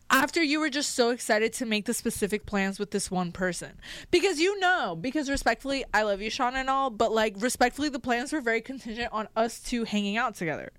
[0.10, 3.74] After you were just so excited to make the specific plans with this one person,
[4.10, 8.00] because you know, because respectfully, I love you, Sean, and all, but like respectfully, the
[8.00, 10.72] plans were very contingent on us two hanging out together.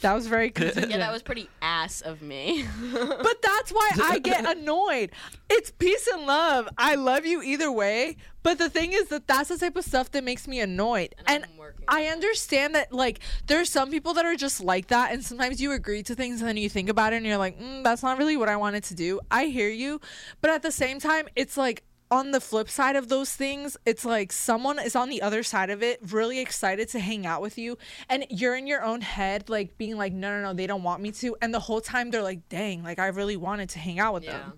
[0.00, 0.90] That was very contingent.
[0.90, 2.64] yeah, that was pretty ass of me.
[2.92, 5.10] But that's why I get annoyed.
[5.48, 6.68] It's peace and love.
[6.76, 8.16] I love you either way.
[8.42, 11.14] But the thing is that that's the type of stuff that makes me annoyed.
[11.26, 15.12] And And, I'm I understand that, like, there's some people that are just like that.
[15.12, 17.60] And sometimes you agree to things and then you think about it and you're like,
[17.60, 19.20] mm, that's not really what I wanted to do.
[19.30, 20.00] I hear you.
[20.40, 24.04] But at the same time, it's like, on the flip side of those things, it's
[24.04, 27.56] like someone is on the other side of it, really excited to hang out with
[27.56, 27.78] you,
[28.10, 31.00] and you're in your own head, like being like, no, no, no, they don't want
[31.00, 33.98] me to, and the whole time they're like, dang, like I really wanted to hang
[33.98, 34.32] out with Yeah.
[34.38, 34.52] them,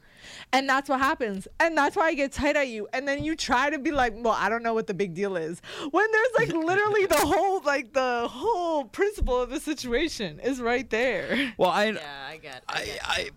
[0.52, 3.36] and that's what happens, and that's why I get tight at you, and then you
[3.36, 6.28] try to be like, well, I don't know what the big deal is, when there's
[6.38, 11.52] like literally the whole like the whole principle of the situation is right there.
[11.56, 12.64] Well, I, yeah, I get.
[12.68, 12.98] I, I, get.
[13.06, 13.30] I,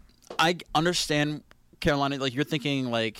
[0.49, 1.43] I understand,
[1.81, 2.17] Carolina.
[2.17, 3.19] Like you're thinking, like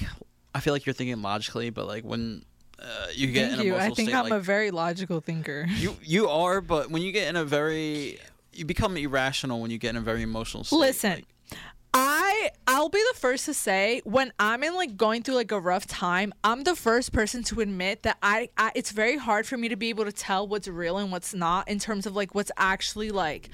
[0.58, 2.44] I feel like you're thinking logically, but like when
[2.80, 3.74] uh, you get in Thank an you.
[3.74, 5.68] emotional I think state, I'm like, a very logical thinker.
[5.78, 8.18] you you are, but when you get in a very
[8.54, 10.76] you become irrational when you get in a very emotional state.
[10.78, 11.26] Listen, like-
[11.94, 15.60] I I'll be the first to say when I'm in like going through like a
[15.60, 19.58] rough time, I'm the first person to admit that I, I it's very hard for
[19.58, 22.34] me to be able to tell what's real and what's not in terms of like
[22.34, 23.50] what's actually like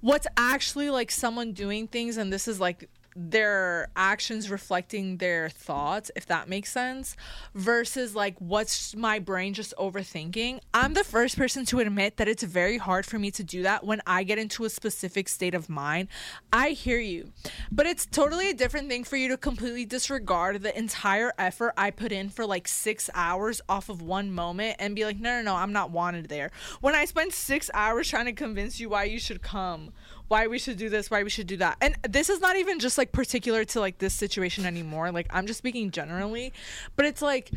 [0.00, 6.10] what's actually like someone doing things and this is like their actions reflecting their thoughts
[6.14, 7.16] if that makes sense
[7.54, 10.60] versus like what's my brain just overthinking.
[10.74, 13.84] I'm the first person to admit that it's very hard for me to do that
[13.84, 16.08] when i get into a specific state of mind.
[16.52, 17.32] I hear you.
[17.72, 21.90] But it's totally a different thing for you to completely disregard the entire effort i
[21.90, 25.42] put in for like six hours off of one moment and be like no no
[25.42, 26.50] no i'm not wanted there.
[26.82, 29.92] When i spent six hours trying to convince you why you should come
[30.28, 31.76] why we should do this, why we should do that.
[31.80, 35.10] And this is not even just like particular to like this situation anymore.
[35.10, 36.52] Like I'm just speaking generally,
[36.96, 37.50] but it's like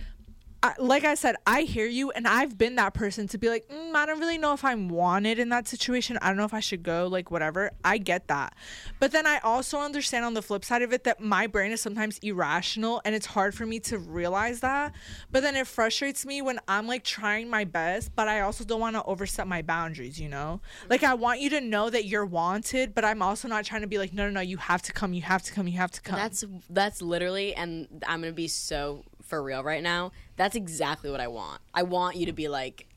[0.78, 3.96] Like I said, I hear you, and I've been that person to be like, mm,
[3.96, 6.18] I don't really know if I'm wanted in that situation.
[6.22, 7.72] I don't know if I should go, like, whatever.
[7.84, 8.56] I get that.
[9.00, 11.80] But then I also understand on the flip side of it that my brain is
[11.80, 14.94] sometimes irrational, and it's hard for me to realize that.
[15.32, 18.82] But then it frustrates me when I'm like trying my best, but I also don't
[18.82, 20.60] want to overstep my boundaries, you know?
[20.90, 23.88] Like, I want you to know that you're wanted, but I'm also not trying to
[23.88, 25.92] be like, no, no, no, you have to come, you have to come, you have
[25.92, 26.18] to come.
[26.18, 30.12] That's that's literally, and I'm gonna be so for real right now.
[30.36, 31.62] That's exactly what I want.
[31.74, 32.88] I want you to be like,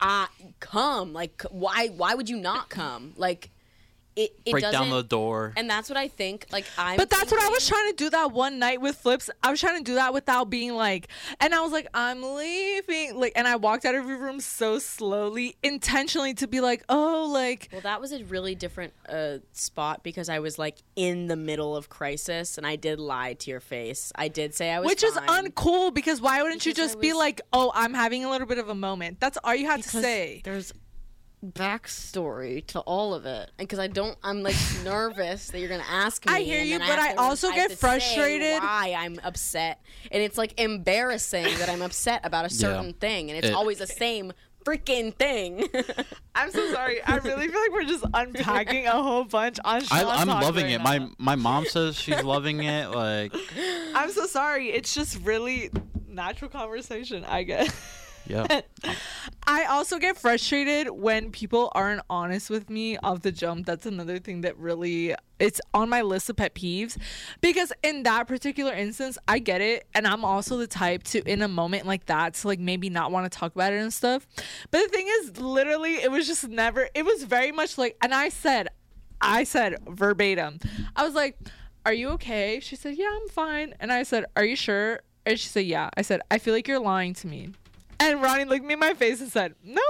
[0.00, 0.28] ah,
[0.60, 1.12] come.
[1.12, 1.88] Like, why?
[1.88, 3.14] Why would you not come?
[3.16, 3.50] Like,
[4.16, 5.52] it, it break down doesn't- the door.
[5.56, 6.46] And that's what I think.
[6.50, 6.96] Like I'm.
[6.96, 9.28] But that's what I was trying to do that one night with flips.
[9.42, 11.08] I was trying to do that without being like,
[11.40, 13.20] and I was like, I'm leaving.
[13.20, 17.28] Like, and I walked out of your room so slowly, intentionally to be like, oh,
[17.30, 21.36] like, Well, that was a really different uh, spot because I was like in the
[21.36, 24.12] middle of crisis, and I did lie to your face.
[24.14, 27.00] I did say I was, which is uncool because why wouldn't you Because I just
[27.00, 29.20] be like, oh, I'm having a little bit of a moment?
[29.20, 30.40] That's all you had to say.
[30.44, 30.72] There's
[31.52, 35.84] backstory to all of it, and because I don't, I'm like nervous that you're gonna
[35.88, 36.32] ask me.
[36.34, 38.62] I hear you, but I afterwards also get to frustrated.
[38.62, 39.80] Why I'm upset,
[40.10, 43.78] and it's like embarrassing that I'm upset about a certain thing, and it's It- always
[43.78, 44.32] the same
[44.64, 45.64] freaking thing.
[46.34, 47.00] I'm so sorry.
[47.02, 50.64] I really feel like we're just unpacking a whole bunch on I, Sean I'm loving
[50.64, 50.78] right it.
[50.78, 50.84] now.
[50.84, 52.90] My my mom says she's loving it.
[52.90, 53.32] Like,
[53.94, 54.70] I'm so sorry.
[54.70, 55.70] It's just really
[56.08, 57.72] natural conversation, I guess.
[58.28, 58.60] Yeah,
[59.46, 63.66] I also get frustrated when people aren't honest with me off the jump.
[63.66, 66.96] That's another thing that really it's on my list of pet peeves
[67.40, 71.42] because in that particular instance, I get it and I'm also the type to in
[71.42, 74.26] a moment like that to like maybe not want to talk about it and stuff.
[74.70, 78.14] But the thing is literally it was just never it was very much like and
[78.14, 78.68] I said
[79.20, 80.58] I said verbatim.
[80.94, 81.38] I was like,
[81.84, 85.38] "Are you okay?" She said, "Yeah, I'm fine." And I said, "Are you sure?" And
[85.38, 87.50] she said, "Yeah." I said, "I feel like you're lying to me."
[87.98, 89.82] And Ronnie looked me in my face and said, Nope.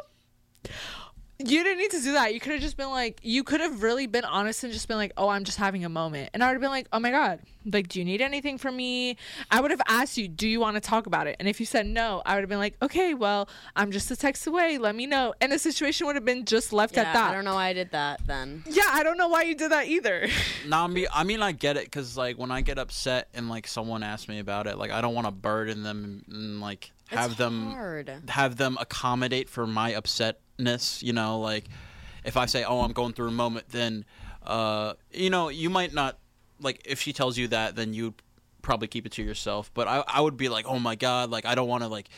[1.38, 2.32] You didn't need to do that.
[2.32, 4.96] You could have just been like, you could have really been honest and just been
[4.96, 6.30] like, oh, I'm just having a moment.
[6.32, 7.40] And I would have been like, oh my God,
[7.70, 9.18] like, do you need anything from me?
[9.50, 11.36] I would have asked you, do you want to talk about it?
[11.38, 14.16] And if you said no, I would have been like, okay, well, I'm just a
[14.16, 14.78] text away.
[14.78, 15.34] Let me know.
[15.42, 17.30] And the situation would have been just left yeah, at that.
[17.32, 18.62] I don't know why I did that then.
[18.66, 20.28] Yeah, I don't know why you did that either.
[20.66, 23.50] no, I mean, I mean, I get it because like when I get upset and
[23.50, 26.60] like someone asks me about it, like I don't want to burden them and, and
[26.62, 28.10] like have It's them hard.
[28.28, 31.02] have them accommodate for my upsetness.
[31.02, 31.64] You know, like
[32.24, 34.04] if I say, "Oh, I'm going through a moment," then
[34.44, 36.18] uh, you know, you might not
[36.60, 38.14] like if she tells you that, then you'd
[38.62, 39.70] probably keep it to yourself.
[39.74, 42.08] But I, I would be like, "Oh my god!" Like I don't want to like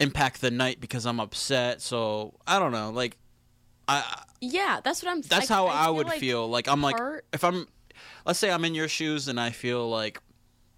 [0.00, 1.80] impact the night because I'm upset.
[1.82, 3.16] So I don't know, like.
[3.88, 4.02] I,
[4.40, 5.20] Yeah, that's what I'm.
[5.22, 6.48] that's I- how I I, would like feel.
[6.48, 6.96] Like I'm like
[7.32, 7.68] if I'm
[8.26, 10.20] let's say I'm in your shoes and I feel like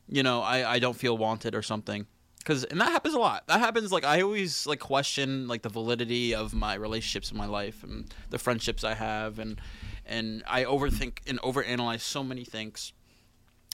[0.08, 2.06] you know, I I don't feel wanted or something.
[2.44, 3.46] Cuz and that happens a lot.
[3.46, 7.46] That happens like I always like question like the validity of my relationships in my
[7.46, 9.60] life and the friendships I have and
[10.06, 12.92] and I overthink and overanalyze so many things.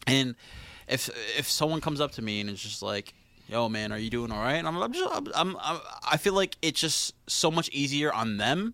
[0.06, 0.34] And
[0.88, 1.08] if
[1.38, 3.14] if someone comes up to me and is just like
[3.46, 4.54] Yo, man, are you doing all right?
[4.54, 8.38] And I'm, I'm just, I'm, I'm, I feel like it's just so much easier on
[8.38, 8.72] them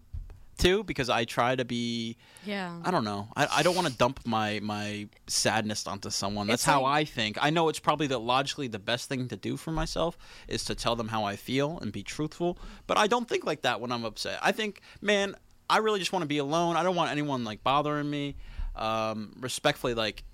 [0.61, 2.81] too because I try to be Yeah.
[2.85, 3.29] I don't know.
[3.37, 6.47] I, I don't want to dump my my sadness onto someone.
[6.47, 7.39] That's how I think.
[7.41, 10.17] I know it's probably the logically the best thing to do for myself
[10.49, 12.59] is to tell them how I feel and be truthful.
[12.87, 14.39] But I don't think like that when I'm upset.
[14.43, 15.35] I think, man,
[15.69, 16.77] I really just want to be alone.
[16.77, 18.37] I don't want anyone like bothering me.
[18.77, 20.25] Um, respectfully, like,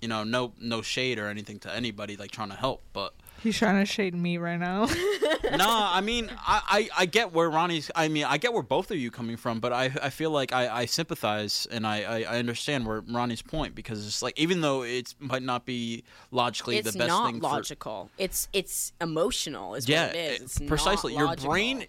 [0.00, 3.14] you know, no no shade or anything to anybody like trying to help, but
[3.44, 4.86] He's trying to shade me right now.
[5.56, 7.90] no, I mean, I, I, I get where Ronnie's.
[7.94, 10.52] I mean, I get where both of you coming from, but I, I feel like
[10.54, 14.62] I, I sympathize and I, I, I understand where Ronnie's point because it's like even
[14.62, 18.10] though it might not be logically it's the best not thing for logical.
[18.16, 19.74] It's it's emotional.
[19.74, 20.40] Is yeah, what it is.
[20.40, 21.14] it- It's not precisely.
[21.14, 21.50] Your logical.
[21.50, 21.84] brain.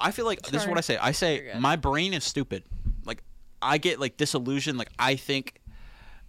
[0.00, 0.98] I feel like this is what I say.
[0.98, 2.62] I say my brain is stupid.
[3.06, 3.22] Like
[3.62, 4.78] I get like disillusioned.
[4.78, 5.57] Like I think,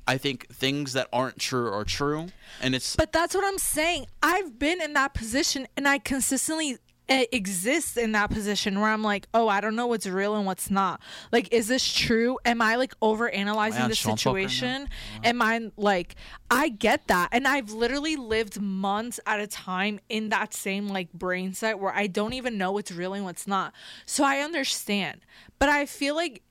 [0.10, 2.30] I think things that aren't true are true,
[2.60, 4.08] and it's But that's what I'm saying.
[4.24, 9.04] I've been in that position and I consistently uh, exist in that position where I'm
[9.04, 11.00] like, oh, I don't know what's real and what's not.
[11.32, 12.40] Like, is this true?
[12.44, 14.48] Am I like over analyzing Am I on the SeanTalk right now?
[14.50, 14.90] situation?
[15.24, 16.16] Am I like,
[16.50, 17.30] I get that.
[17.32, 21.94] And I've literally lived months at a time in that same like brain set where
[21.94, 23.74] I don't even know what's real and what's not.
[24.08, 25.22] So I understand.
[25.60, 26.42] But I feel like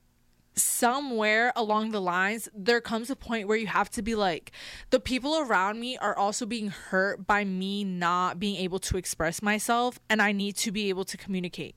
[0.58, 4.52] somewhere along the lines there comes a point where you have to be like
[4.90, 9.42] the people around me are also being hurt by me not being able to express
[9.42, 11.74] myself and I need to be able to communicate.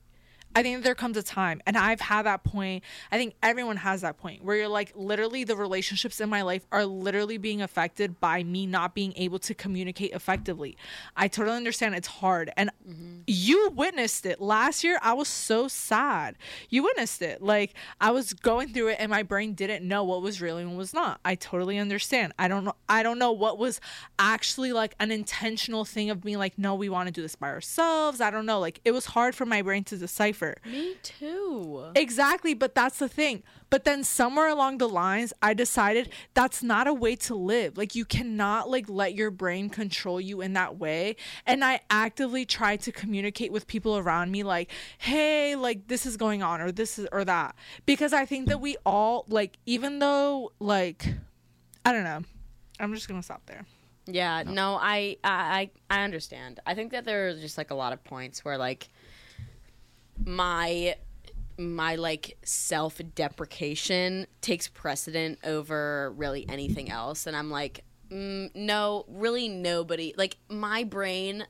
[0.54, 2.84] I think there comes a time, and I've had that point.
[3.10, 6.66] I think everyone has that point where you're like, literally, the relationships in my life
[6.70, 10.76] are literally being affected by me not being able to communicate effectively.
[11.16, 12.50] I totally understand it's hard.
[12.56, 13.20] And mm-hmm.
[13.26, 14.98] you witnessed it last year.
[15.02, 16.36] I was so sad.
[16.68, 17.40] You witnessed it.
[17.40, 20.70] Like, I was going through it, and my brain didn't know what was real and
[20.70, 21.20] what was not.
[21.24, 22.34] I totally understand.
[22.38, 22.74] I don't know.
[22.88, 23.80] I don't know what was
[24.18, 27.48] actually like an intentional thing of being like, no, we want to do this by
[27.48, 28.20] ourselves.
[28.20, 28.60] I don't know.
[28.60, 30.41] Like, it was hard for my brain to decipher.
[30.66, 31.92] Me too.
[31.94, 33.42] Exactly, but that's the thing.
[33.70, 37.78] But then somewhere along the lines, I decided that's not a way to live.
[37.78, 41.16] Like you cannot like let your brain control you in that way.
[41.46, 46.16] And I actively try to communicate with people around me like, "Hey, like this is
[46.16, 47.54] going on or this is or that."
[47.86, 51.06] Because I think that we all like even though like
[51.84, 52.22] I don't know.
[52.80, 53.64] I'm just going to stop there.
[54.06, 56.58] Yeah, no, I, I I understand.
[56.66, 58.88] I think that there's just like a lot of points where like
[60.24, 60.96] my
[61.58, 69.04] my like self deprecation takes precedent over really anything else, and I'm like, mm, no,
[69.08, 70.14] really nobody.
[70.16, 71.44] Like my brain,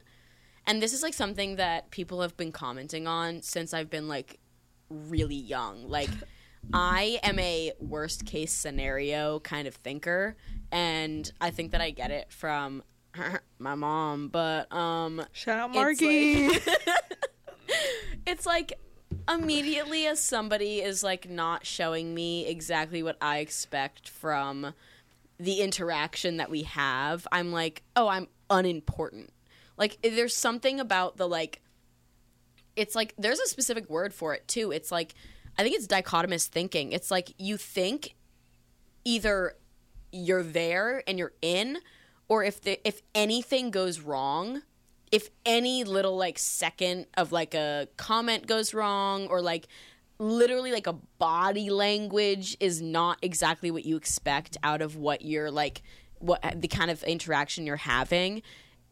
[0.66, 4.38] and this is like something that people have been commenting on since I've been like
[4.90, 5.88] really young.
[5.88, 6.10] Like.
[6.72, 10.36] I am a worst case scenario kind of thinker,
[10.70, 12.84] and I think that I get it from
[13.58, 14.28] my mom.
[14.28, 16.50] But um, Shout out Marky.
[16.50, 16.62] like-
[18.32, 18.72] it's like
[19.28, 24.72] immediately as somebody is like not showing me exactly what I expect from
[25.38, 29.32] the interaction that we have, I'm like, oh, I'm unimportant.
[29.76, 31.60] Like, there's something about the like,
[32.74, 34.72] it's like, there's a specific word for it too.
[34.72, 35.14] It's like,
[35.58, 36.92] I think it's dichotomous thinking.
[36.92, 38.14] It's like you think
[39.04, 39.56] either
[40.10, 41.78] you're there and you're in,
[42.28, 44.62] or if the if anything goes wrong,
[45.12, 49.68] if any little like second of like a comment goes wrong or like
[50.18, 55.50] literally like a body language is not exactly what you expect out of what you're
[55.50, 55.82] like
[56.18, 58.42] what the kind of interaction you're having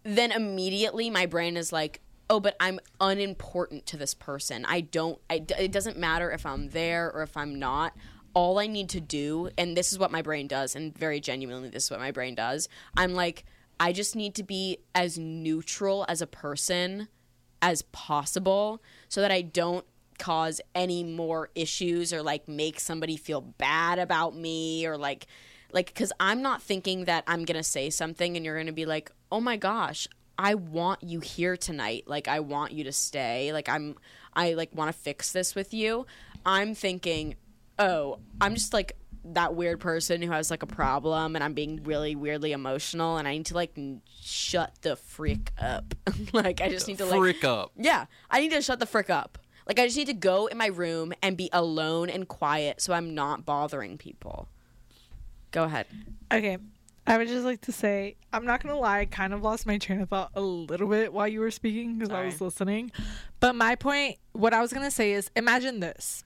[0.03, 4.65] then immediately my brain is like oh but i'm unimportant to this person.
[4.67, 7.95] I don't I, it doesn't matter if i'm there or if i'm not.
[8.35, 11.69] All i need to do and this is what my brain does and very genuinely
[11.69, 12.69] this is what my brain does.
[12.97, 13.45] I'm like
[13.81, 17.09] i just need to be as neutral as a person
[17.61, 19.85] as possible so that i don't
[20.19, 25.27] cause any more issues or like make somebody feel bad about me or like
[25.73, 29.11] like because i'm not thinking that i'm gonna say something and you're gonna be like
[29.33, 30.07] oh my gosh
[30.41, 32.05] i want you here tonight.
[32.07, 33.53] Like i want you to stay.
[33.53, 33.97] Like i'm
[34.35, 36.07] i like want to fix this with you.
[36.47, 37.37] I'm thinking
[37.79, 41.83] oh i'm just like that weird person who has like a problem and i'm being
[41.85, 45.95] really weirdly emotional and i need to like n- shut the freak up
[46.33, 47.71] like i just need to like Frick up.
[47.77, 49.39] yeah, I need to shut the frick up.
[49.67, 52.93] Like I just need to go in my room and be alone and quiet so
[52.93, 54.49] I'm not bothering people.
[55.53, 55.87] Go ahead.
[56.33, 56.59] Okay.
[57.07, 59.79] I would just like to say, I'm not gonna lie, I kind of lost my
[59.79, 62.91] train of thought a little bit while you were speaking because I was listening.
[63.39, 66.25] But my point, what I was gonna say is, imagine this.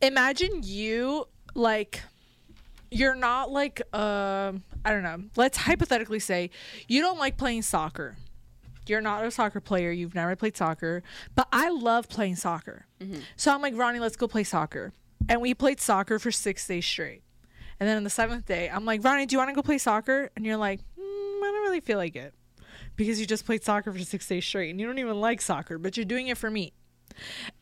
[0.00, 2.02] Imagine you like,
[2.92, 5.22] you're not like, um, I don't know.
[5.36, 6.50] Let's hypothetically say
[6.88, 8.16] you don't like playing soccer.
[8.86, 9.92] You're not a soccer player.
[9.92, 11.02] You've never played soccer,
[11.34, 12.86] but I love playing soccer.
[13.36, 14.92] So I'm like, Ronnie, let's go play soccer.
[15.28, 17.22] And we played soccer for six days straight.
[17.78, 19.78] And then on the seventh day, I'm like, Ronnie, do you want to go play
[19.78, 20.30] soccer?
[20.36, 22.34] And you're like, mm, I don't really feel like it.
[22.96, 25.78] Because you just played soccer for six days straight and you don't even like soccer,
[25.78, 26.72] but you're doing it for me.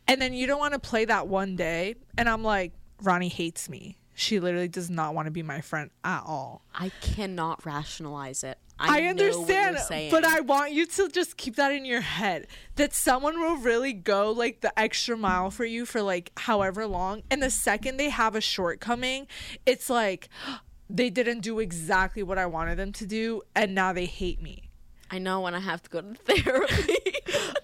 [0.08, 1.94] And then you don't want to play that one day.
[2.18, 2.72] And I'm like,
[3.02, 3.99] Ronnie hates me.
[4.14, 6.62] She literally does not want to be my friend at all.
[6.74, 8.58] I cannot rationalize it.
[8.78, 9.76] I, I, understand,
[10.10, 12.46] but I want you to just keep that in your head
[12.76, 17.22] that someone will really go like the extra mile for you for like however long.
[17.30, 19.26] And the second they have a shortcoming,
[19.66, 20.30] it's like
[20.90, 24.69] they didn't do exactly what I wanted them to do, and now they hate me.
[25.12, 26.96] I know when I have to go to therapy.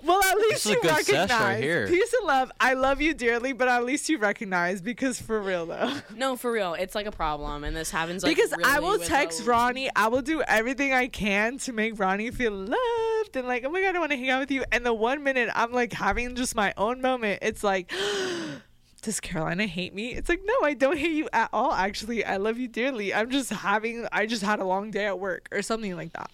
[0.02, 1.30] Well, at least is a you good recognize.
[1.30, 1.86] right here.
[1.86, 2.50] Peace and love.
[2.60, 5.94] I love you dearly, but at least you recognize because for real though.
[6.16, 8.22] no, for real, it's like a problem, and this happens.
[8.24, 9.90] Like, because I will text a- Ronnie.
[9.94, 13.80] I will do everything I can to make Ronnie feel loved and like, oh my
[13.80, 14.64] god, I want to hang out with you.
[14.72, 17.92] And the one minute I'm like having just my own moment, it's like,
[19.06, 20.12] does Carolina hate me?
[20.14, 21.72] It's like, no, I don't hate you at all.
[21.72, 23.14] Actually, I love you dearly.
[23.14, 26.30] I'm just having, I just had a long day at work or something like that.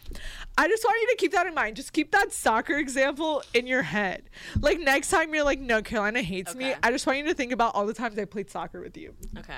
[0.58, 1.76] I just want you to keep that in mind.
[1.76, 4.24] Just keep that soccer example in your head.
[4.58, 6.74] Like next time you're like, no, Carolina hates me.
[6.82, 9.14] I just want you to think about all the times I played soccer with you.
[9.38, 9.52] Okay,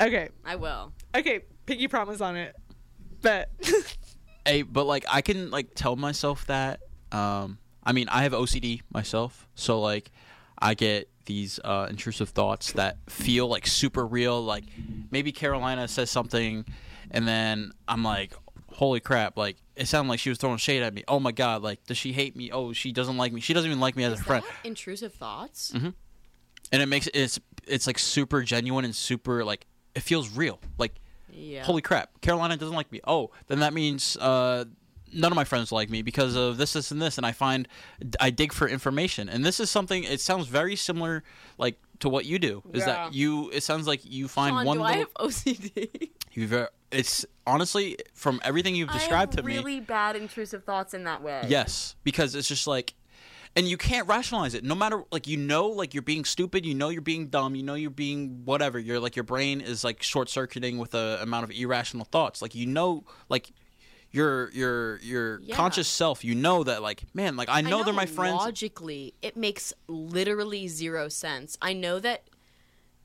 [0.00, 0.28] Okay.
[0.46, 0.92] I will.
[1.14, 2.56] Okay, Piggy promise on it.
[3.20, 3.50] Bet.
[4.46, 6.80] Hey, but like I can like tell myself that.
[7.12, 10.10] Um, I mean, I have OCD myself, so like
[10.58, 14.42] I get these uh, intrusive thoughts that feel like super real.
[14.42, 14.64] Like
[15.10, 16.64] maybe Carolina says something,
[17.10, 18.32] and then I'm like,
[18.72, 21.04] "Holy crap!" Like it sounded like she was throwing shade at me.
[21.08, 21.62] Oh my god!
[21.62, 22.50] Like does she hate me?
[22.50, 23.40] Oh, she doesn't like me.
[23.40, 24.44] She doesn't even like me as Is a friend.
[24.64, 25.72] intrusive thoughts?
[25.74, 30.60] and it makes it's it's like super genuine and super like it feels real.
[30.78, 30.94] Like
[31.32, 31.64] Yeah.
[31.64, 33.00] holy crap, Carolina doesn't like me.
[33.06, 34.64] Oh, then that means uh,
[35.12, 37.66] none of my friends like me because of this, this, and this, and I find
[38.20, 40.04] I dig for information, and this is something.
[40.04, 41.22] It sounds very similar,
[41.58, 42.62] like to what you do.
[42.72, 42.86] Is Yeah.
[42.86, 43.50] that you?
[43.50, 44.96] It sounds like you find Sean, one do little.
[44.96, 46.10] I have OCD?
[46.32, 49.56] you ver- it's honestly from everything you've described to me.
[49.56, 51.44] really bad intrusive thoughts in that way.
[51.48, 52.94] Yes, because it's just like,
[53.56, 54.64] and you can't rationalize it.
[54.64, 56.64] No matter like you know, like you're being stupid.
[56.64, 57.54] You know you're being dumb.
[57.54, 58.78] You know you're being whatever.
[58.78, 62.40] You're like your brain is like short circuiting with a amount of irrational thoughts.
[62.42, 63.50] Like you know, like
[64.12, 65.54] your your your Yeah.
[65.56, 66.24] conscious self.
[66.24, 68.36] You know that like man, like I know, they're my friends.
[68.36, 71.56] Logically, it makes literally zero sense.
[71.62, 72.24] I know that.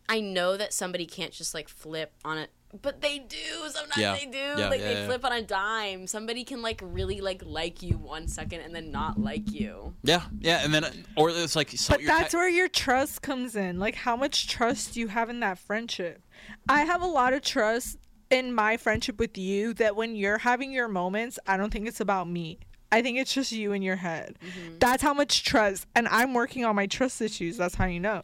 [0.08, 3.38] I know that somebody can't just like flip on it, but they do.
[3.70, 4.16] Sometimes Yeah.
[4.16, 4.38] they do.
[4.38, 5.06] Yeah, like yeah, they yeah.
[5.08, 6.06] flip on a dime.
[6.06, 9.96] Somebody can like really like like you one second and then not like you.
[10.04, 13.24] Yeah, yeah, and then uh, or it's like so But that's ki- where your trust
[13.24, 13.80] comes in.
[13.80, 16.22] Like, how much trust do you have in that friendship?
[16.70, 17.98] I have a lot of trust
[18.30, 22.00] in my friendship with you that when you're having your moments, I don't think it's
[22.00, 22.60] about me.
[22.92, 24.38] I think it's just you in your head.
[24.80, 25.86] That's how much trust.
[25.96, 27.58] And I'm working on my trust issues.
[27.58, 28.22] That's how you know.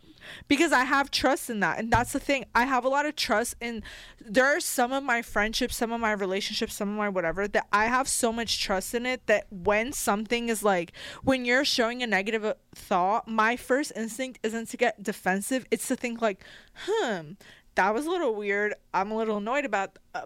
[0.47, 1.80] Because I have trust in that.
[1.80, 2.45] And that's the thing.
[2.56, 3.84] I have a lot of trust in
[4.24, 7.68] there are some of my friendships, some of my relationships, some of my whatever that
[7.74, 10.93] I have so much trust in it that when something is like
[11.24, 15.66] when you're showing a negative uh, thought, my first instinct isn't to get defensive.
[15.72, 16.45] It's to think like,
[16.76, 17.32] hmm,
[17.76, 18.74] that was a little weird.
[18.93, 20.26] I'm a little annoyed about uh,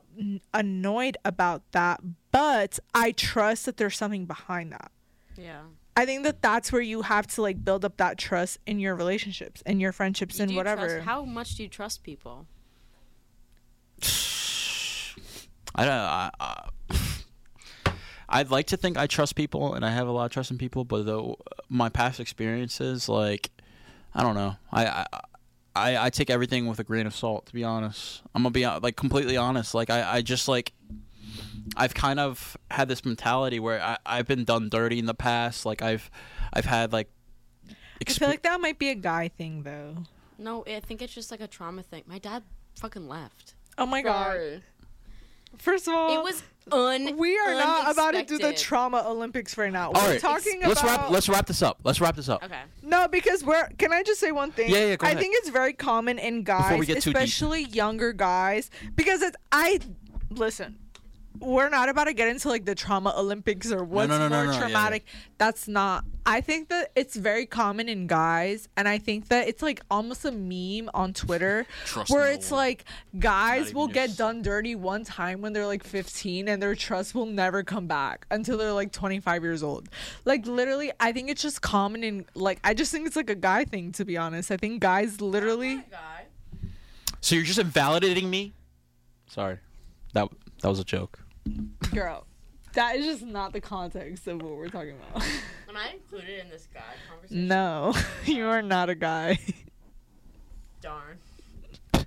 [0.54, 4.92] annoyed about that, but I trust that there's something behind that.
[5.38, 5.62] Yeah.
[5.98, 8.96] I think that that's where you have to like build up that trust in your
[8.96, 10.88] relationships and your friendships and you whatever.
[10.88, 12.48] trust- how much do you trust people?
[15.76, 15.90] I don't.
[15.90, 16.70] I, I,
[18.30, 20.58] I'd like to think I trust people, and I have a lot of trust in
[20.58, 20.84] people.
[20.84, 21.38] But though
[21.70, 23.52] my past experiences, like,
[24.14, 24.56] I don't know.
[24.72, 25.06] I, I
[25.76, 27.48] I I take everything with a grain of salt.
[27.48, 29.74] To be honest, I'm gonna be uh, like completely honest.
[29.74, 30.74] Like I I just like.
[31.76, 35.66] I've kind of had this mentality where I, I've been done dirty in the past.
[35.66, 36.10] Like I've,
[36.54, 37.10] I've had like.
[38.08, 39.96] I feel like that might be a guy thing though.
[40.38, 42.04] No, I think it's just like a trauma thing.
[42.06, 42.44] My dad
[42.76, 43.56] fucking left.
[43.78, 44.62] Oh my god.
[45.58, 47.18] First of all, It was un.
[47.18, 49.92] we are not about to do the trauma Olympics right now.
[49.92, 51.10] All We're right, talking let's about wrap.
[51.10, 51.80] Let's wrap this up.
[51.84, 52.44] Let's wrap this up.
[52.44, 52.62] Okay.
[52.84, 53.68] No, because we're.
[53.78, 54.70] Can I just say one thing?
[54.70, 57.18] Yeah, yeah, go I think it's very common in guys, we get too deep.
[57.18, 59.38] especially younger guys, because it's.
[59.52, 59.80] I
[60.30, 60.78] listen.
[61.40, 64.36] We're not about to get into like the trauma Olympics or what's no, no, no,
[64.36, 65.06] more no, yeah, traumatic.
[65.38, 66.06] That's not.
[66.26, 70.26] I think that it's very common in guys, and I think that it's like almost
[70.26, 72.58] a meme on Twitter Trust where no it's one.
[72.58, 72.86] like
[73.20, 77.14] guys will get s- done dirty one time when they're like 15 and their trust
[77.14, 79.88] will never come back until they're like 25 years old.
[80.26, 83.36] Like literally, I think it's just common in like I just think it's like a
[83.36, 84.50] guy thing to be honest.
[84.50, 85.84] I think guys literally
[87.22, 88.54] So you're just invalidating me?
[89.28, 89.60] Sorry,
[90.14, 90.28] that
[90.62, 91.20] that was a joke.
[91.94, 92.26] Girl.
[92.74, 95.24] That is just not the context of what we're talking about.
[95.70, 97.48] Am I included in this guy conversation?
[97.48, 97.94] no,
[98.26, 99.40] you are not a guy.
[100.82, 101.18] Darn.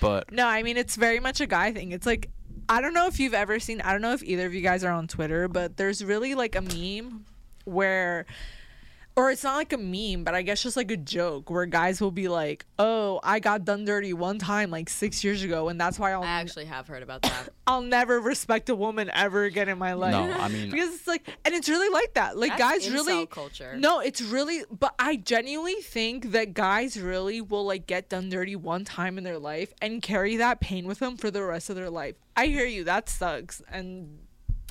[0.00, 1.92] But No, I mean it's very much a guy thing.
[1.92, 2.28] It's like
[2.68, 4.84] I don't know if you've ever seen I don't know if either of you guys
[4.84, 7.24] are on Twitter, but there's really like a meme
[7.64, 8.26] where
[9.16, 12.00] or it's not like a meme, but I guess just like a joke where guys
[12.00, 15.80] will be like, "Oh, I got done dirty one time like 6 years ago and
[15.80, 17.50] that's why I'll I actually have heard about that.
[17.66, 21.06] I'll never respect a woman ever again in my life." no, I mean, because it's
[21.06, 22.36] like and it's really like that.
[22.36, 23.76] Like That's guys really culture.
[23.76, 28.56] no, it's really, but I genuinely think that guys really will like get done dirty
[28.56, 31.76] one time in their life and carry that pain with them for the rest of
[31.76, 32.16] their life.
[32.36, 32.82] I hear you.
[32.82, 33.62] That sucks.
[33.70, 34.18] And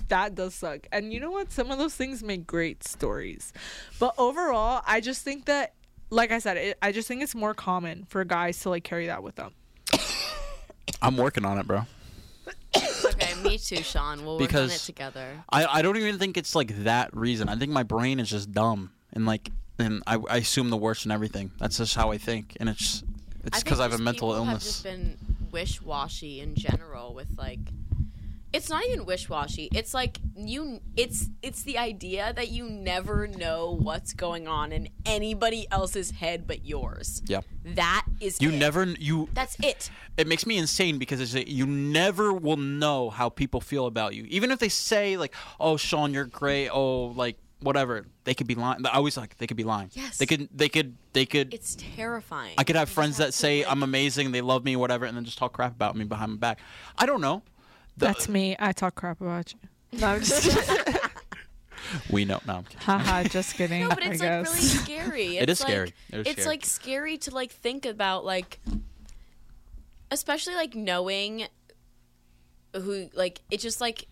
[0.10, 0.88] that does suck.
[0.91, 1.51] And you know what?
[1.51, 3.54] Some of those things make great stories.
[3.99, 5.74] But overall, I just think that,
[6.10, 9.08] like I said, it, I just think it's more common for guys to like carry
[9.08, 9.54] that with them.
[11.01, 11.86] I'm working on it, bro.
[12.76, 14.26] okay, me too, Sean.
[14.26, 15.43] We'll work on it together.
[15.49, 17.47] I I don't even think it's like that reason.
[17.47, 19.49] I think my brain is just dumb and like
[19.80, 21.51] and I, I assume the worst in everything.
[21.60, 23.04] That's just how I think, and it's
[23.43, 25.18] it's because I have a just mental people Have just been
[25.51, 27.60] wish-washy in general with like.
[28.54, 29.70] It's not even wish-washy.
[29.74, 30.80] It's like you.
[30.95, 36.45] It's it's the idea that you never know what's going on in anybody else's head
[36.45, 37.22] but yours.
[37.26, 38.39] yeah, That is.
[38.39, 38.56] you it.
[38.56, 39.28] never you.
[39.34, 39.89] That's it.
[40.18, 44.26] It makes me insane because it's you never will know how people feel about you,
[44.30, 48.06] even if they say like, "Oh, Sean, you're great." Oh, like whatever.
[48.26, 48.86] They could be lying.
[48.86, 49.89] I always like they could be lying.
[49.93, 50.18] Yes.
[50.18, 50.47] They could.
[50.54, 50.95] They could.
[51.14, 51.54] They could.
[51.54, 52.54] It's terrifying.
[52.58, 55.38] I could have friends that say I'm amazing, they love me, whatever, and then just
[55.39, 56.60] talk crap about me behind my back.
[56.99, 57.41] I don't know.
[57.98, 58.56] The- That's me.
[58.60, 59.60] I talk crap about you.
[60.00, 60.58] No, I'm just
[62.10, 62.39] we know.
[62.48, 62.80] No, I'm kidding.
[62.82, 63.82] Haha, just kidding.
[63.84, 64.48] No, but I it's like guess.
[64.48, 65.38] really scary.
[65.38, 65.94] It It's like, scary.
[66.12, 66.48] It is it's scary.
[66.48, 68.60] like scary to like think about like,
[70.11, 71.45] especially like knowing
[72.76, 74.07] who like it's just like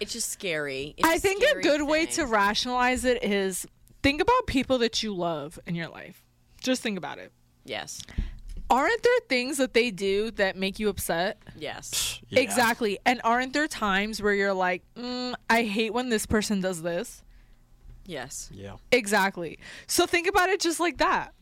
[0.00, 0.94] It's just scary.
[0.96, 3.66] It's I think a scary good way to rationalize it is
[4.02, 6.24] think about people that you love in your life.
[6.60, 7.30] Just think about it.
[7.64, 8.02] Yes.
[8.70, 11.38] Aren't there things that they do that make you upset?
[11.56, 12.20] Yes.
[12.28, 12.40] Yeah.
[12.40, 12.98] Exactly.
[13.06, 17.22] And aren't there times where you're like, mm, I hate when this person does this?
[18.04, 18.50] Yes.
[18.52, 18.76] Yeah.
[18.92, 19.58] Exactly.
[19.86, 21.32] So think about it just like that.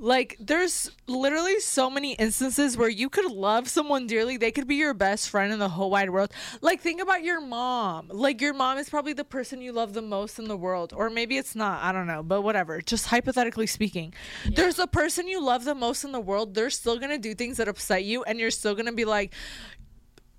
[0.00, 4.76] Like there's literally so many instances where you could love someone dearly, they could be
[4.76, 6.32] your best friend in the whole wide world.
[6.62, 8.08] Like think about your mom.
[8.08, 11.10] Like your mom is probably the person you love the most in the world or
[11.10, 12.80] maybe it's not, I don't know, but whatever.
[12.80, 14.14] Just hypothetically speaking.
[14.46, 17.34] There's a person you love the most in the world, they're still going to do
[17.34, 19.34] things that upset you and you're still going to be like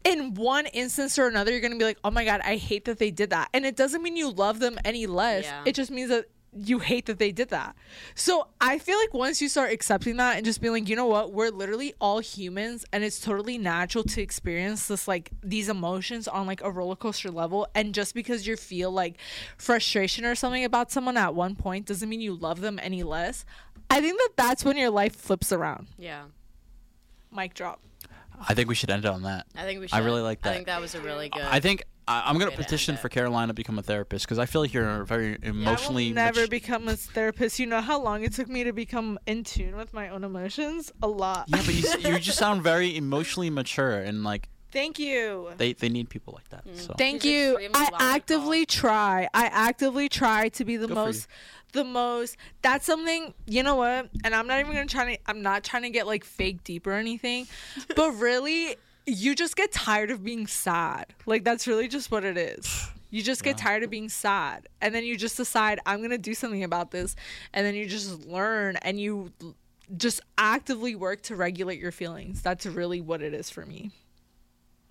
[0.04, 2.98] in one instance or another, you're gonna be like, "Oh my god, I hate that
[2.98, 5.44] they did that," and it doesn't mean you love them any less.
[5.44, 5.62] Yeah.
[5.64, 7.76] It just means that you hate that they did that.
[8.14, 11.06] So I feel like once you start accepting that and just being like, you know
[11.06, 16.28] what, we're literally all humans, and it's totally natural to experience this like these emotions
[16.28, 17.68] on like a roller coaster level.
[17.74, 19.18] And just because you feel like
[19.58, 23.46] frustration or something about someone at one point doesn't mean you love them any less.
[23.90, 25.88] I think that that's when your life flips around.
[25.98, 26.24] Yeah.
[27.32, 27.82] Mic drop.
[28.48, 29.46] I think we should end it on that.
[29.56, 29.96] I think we should.
[29.96, 30.50] I really like that.
[30.50, 31.44] I think that was a really good.
[31.44, 34.26] I think I, I'm gonna Way to end petition for Carolina to become a therapist
[34.26, 37.60] because I feel like you're very emotionally I will never mat- become a therapist.
[37.60, 40.92] You know how long it took me to become in tune with my own emotions?
[41.02, 41.46] A lot.
[41.48, 45.50] yeah, but you, you just sound very emotionally mature and like Thank you.
[45.58, 46.66] they, they need people like that.
[46.66, 46.78] Mm.
[46.78, 47.70] So Thank She's you.
[47.74, 49.28] I actively try.
[49.34, 51.28] I actively try to be the Good for most
[51.74, 55.42] the most that's something you know what and i'm not even gonna try to i'm
[55.42, 57.48] not trying to get like fake deep or anything
[57.96, 58.76] but really
[59.06, 63.22] you just get tired of being sad like that's really just what it is you
[63.24, 63.64] just get Yeah.
[63.66, 67.16] tired of being sad and then you just decide i'm gonna do something about this
[67.54, 69.32] and then you just learn and you
[69.98, 73.92] just actively work to regulate your feelings that's really what it is for me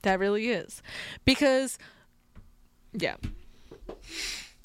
[0.02, 0.82] that really is
[1.24, 1.78] because
[2.92, 3.16] yeah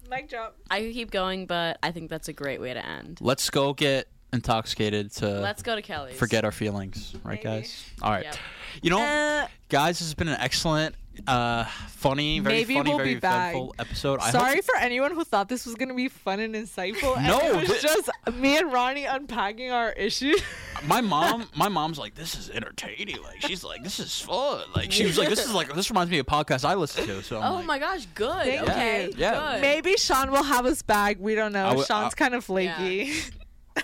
[0.10, 3.20] mic drop I could keep going, but I think that's a great way to end.
[3.22, 6.16] let's go get intoxicated to Let's go to Kelly's.
[6.18, 7.44] forget our feelings, right, Maybe.
[7.44, 7.86] guys?
[8.02, 8.26] All right.
[8.26, 8.36] Yep.
[8.82, 10.96] You know, Uh, guys, this has been an excellent,
[11.28, 13.56] uh, funny, very Maybe funny, we'll very be back.
[13.80, 14.20] episode.
[14.20, 17.18] I Sorry hope, for anyone who thought this was gonna be fun and insightful.
[17.18, 20.42] and No, it was thi- just me and Ronnie unpacking our issues.
[20.88, 23.22] my mom, my mom's like, this is entertaining.
[23.24, 24.64] Like, she's like, this is fun.
[24.76, 27.06] Like, she was like, this is like, this reminds me of a podcast I listen
[27.08, 27.24] to.
[27.24, 28.44] So, I'm Oh like, my gosh, good.
[28.46, 29.06] Thank okay.
[29.08, 29.14] you.
[29.18, 29.54] Yeah.
[29.54, 29.62] Good.
[29.62, 31.18] Maybe Sean will have us back.
[31.20, 31.66] We don't know.
[31.66, 33.14] I w- Sean's I- kind of flaky.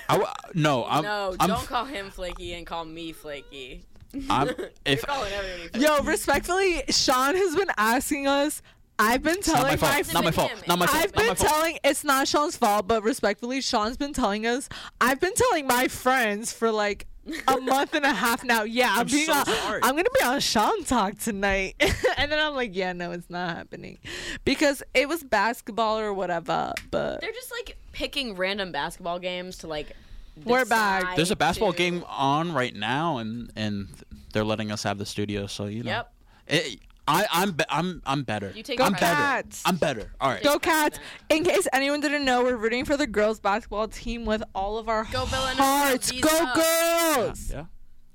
[0.07, 3.83] I w- no, I'm, no, I'm, don't call him flaky and call me flaky.
[4.29, 5.31] I'm, You're if calling.
[5.75, 8.61] Yo, respectfully, Sean has been asking us.
[8.99, 9.63] I've been telling.
[9.63, 10.13] not my telling fault.
[10.13, 10.67] my Not my fault.
[10.67, 11.03] Not my fault.
[11.03, 11.49] I've Not my been fault.
[11.49, 14.69] telling it's not Sean's fault, but respectfully, Sean's been telling us.
[14.99, 17.07] I've been telling my friends for like
[17.47, 18.61] a month and a half now.
[18.63, 19.79] Yeah, I'm, I'm being so on, sorry.
[19.81, 21.75] I'm gonna be on SeanTalk tonight,
[22.17, 23.97] and then I'm like, yeah, no, it's not happening
[24.45, 26.73] because it was basketball or whatever.
[26.91, 29.95] But They're just like picking random basketball games to like.
[30.45, 31.15] We're back.
[31.15, 33.87] There's a basketball to- game on right now, and and
[34.33, 35.47] they're letting us have the studio.
[35.47, 36.13] So you know, Yep.
[36.47, 38.53] It, I, I'm, be- I'm, I'm better.
[38.55, 39.03] You take Go I'm better.
[39.05, 39.63] Cats.
[39.65, 40.11] I'm better.
[40.21, 40.41] All right.
[40.43, 40.99] go Cats!
[41.29, 44.87] In case anyone didn't know, we're rooting for the girls basketball team with all of
[44.87, 46.11] our Go hearts.
[46.11, 46.55] Go up.
[46.55, 47.51] girls!
[47.51, 47.65] Yeah.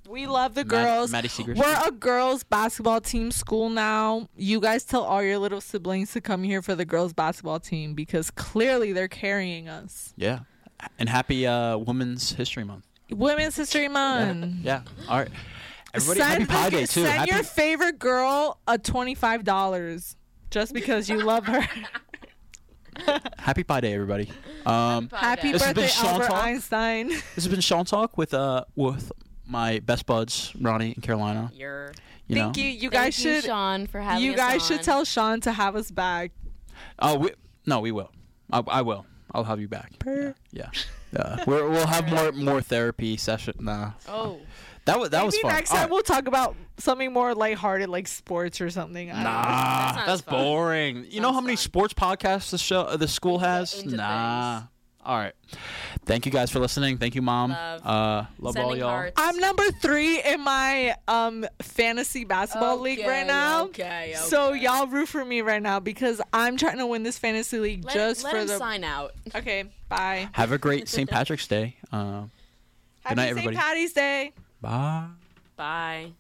[0.09, 1.11] We love the Mad- girls.
[1.11, 1.57] Maddy Siegrist.
[1.57, 4.29] We're a girls basketball team school now.
[4.37, 7.95] You guys tell all your little siblings to come here for the girls basketball team
[7.95, 10.15] because clearly they're carrying us.
[10.17, 10.41] Yeah.
[10.99, 12.85] And happy uh, Women's History Month.
[13.11, 14.57] Women's History Month.
[14.63, 14.83] Yeah.
[15.09, 15.29] All right.
[15.95, 17.03] Everybody, Send, happy Pi Day too.
[17.03, 20.17] send Happy, your favorite girl a twenty-five dollars
[20.51, 21.67] just because you love her.
[23.39, 24.31] happy Pi Day, everybody.
[24.67, 25.53] Um, Pi Happy Day.
[25.53, 26.45] This has been birthday, Sean Albert Talk.
[26.45, 27.09] Einstein.
[27.09, 29.11] this has been SeanTalk with uh with
[29.47, 31.51] my best buds, Ronnie and Carolina.
[31.55, 31.93] You're.
[32.29, 32.63] You Thank know.
[32.63, 32.69] you.
[32.69, 33.45] You Thank guys you, should.
[33.45, 36.33] Sean, for having You us guys should tell Sean to have us back.
[36.99, 37.31] Oh, we,
[37.67, 38.11] no, we will.
[38.53, 39.07] I, I will.
[39.37, 39.99] I'll have you back.
[39.99, 40.71] Per- Yeah.
[41.13, 41.45] Yeah.
[41.47, 43.55] We're, we'll have more more therapy session.
[43.61, 43.93] Nah.
[44.09, 44.41] Oh.
[44.87, 45.53] That was that was Maybe fun.
[45.53, 45.91] next time right.
[45.91, 49.11] we'll talk about something more lighthearted, like sports or something.
[49.11, 49.23] I.
[49.23, 51.07] Nah, That sounds that's boring.
[51.11, 51.63] You know how many fun.
[51.63, 53.85] sports podcasts the show uh, the school has?
[53.85, 54.59] Nah.
[54.61, 54.69] things.
[55.07, 55.35] All right.
[56.05, 56.99] Thank you guys for listening.
[56.99, 57.51] Thank you, mom.
[57.51, 57.87] Love.
[57.87, 58.89] Uh, love all y'all.
[58.89, 59.13] hearts.
[59.17, 63.67] I'm number three in my um fantasy basketball league right now.
[63.67, 64.27] Okay, okay.
[64.27, 67.85] So y'all root for me right now because I'm trying to win this fantasy league
[67.85, 68.59] let, just let for him the.
[68.59, 69.13] sign out.
[69.33, 70.29] Okay, bye.
[70.33, 71.09] Have a great St.
[71.09, 71.77] Patrick's Day.
[71.93, 72.25] Uh,
[73.05, 73.29] Happy night, everybody.
[73.29, 73.39] St.
[73.39, 73.57] everybody.
[73.57, 74.33] Patty's Day.
[74.61, 75.07] bye.
[75.57, 76.13] Bye.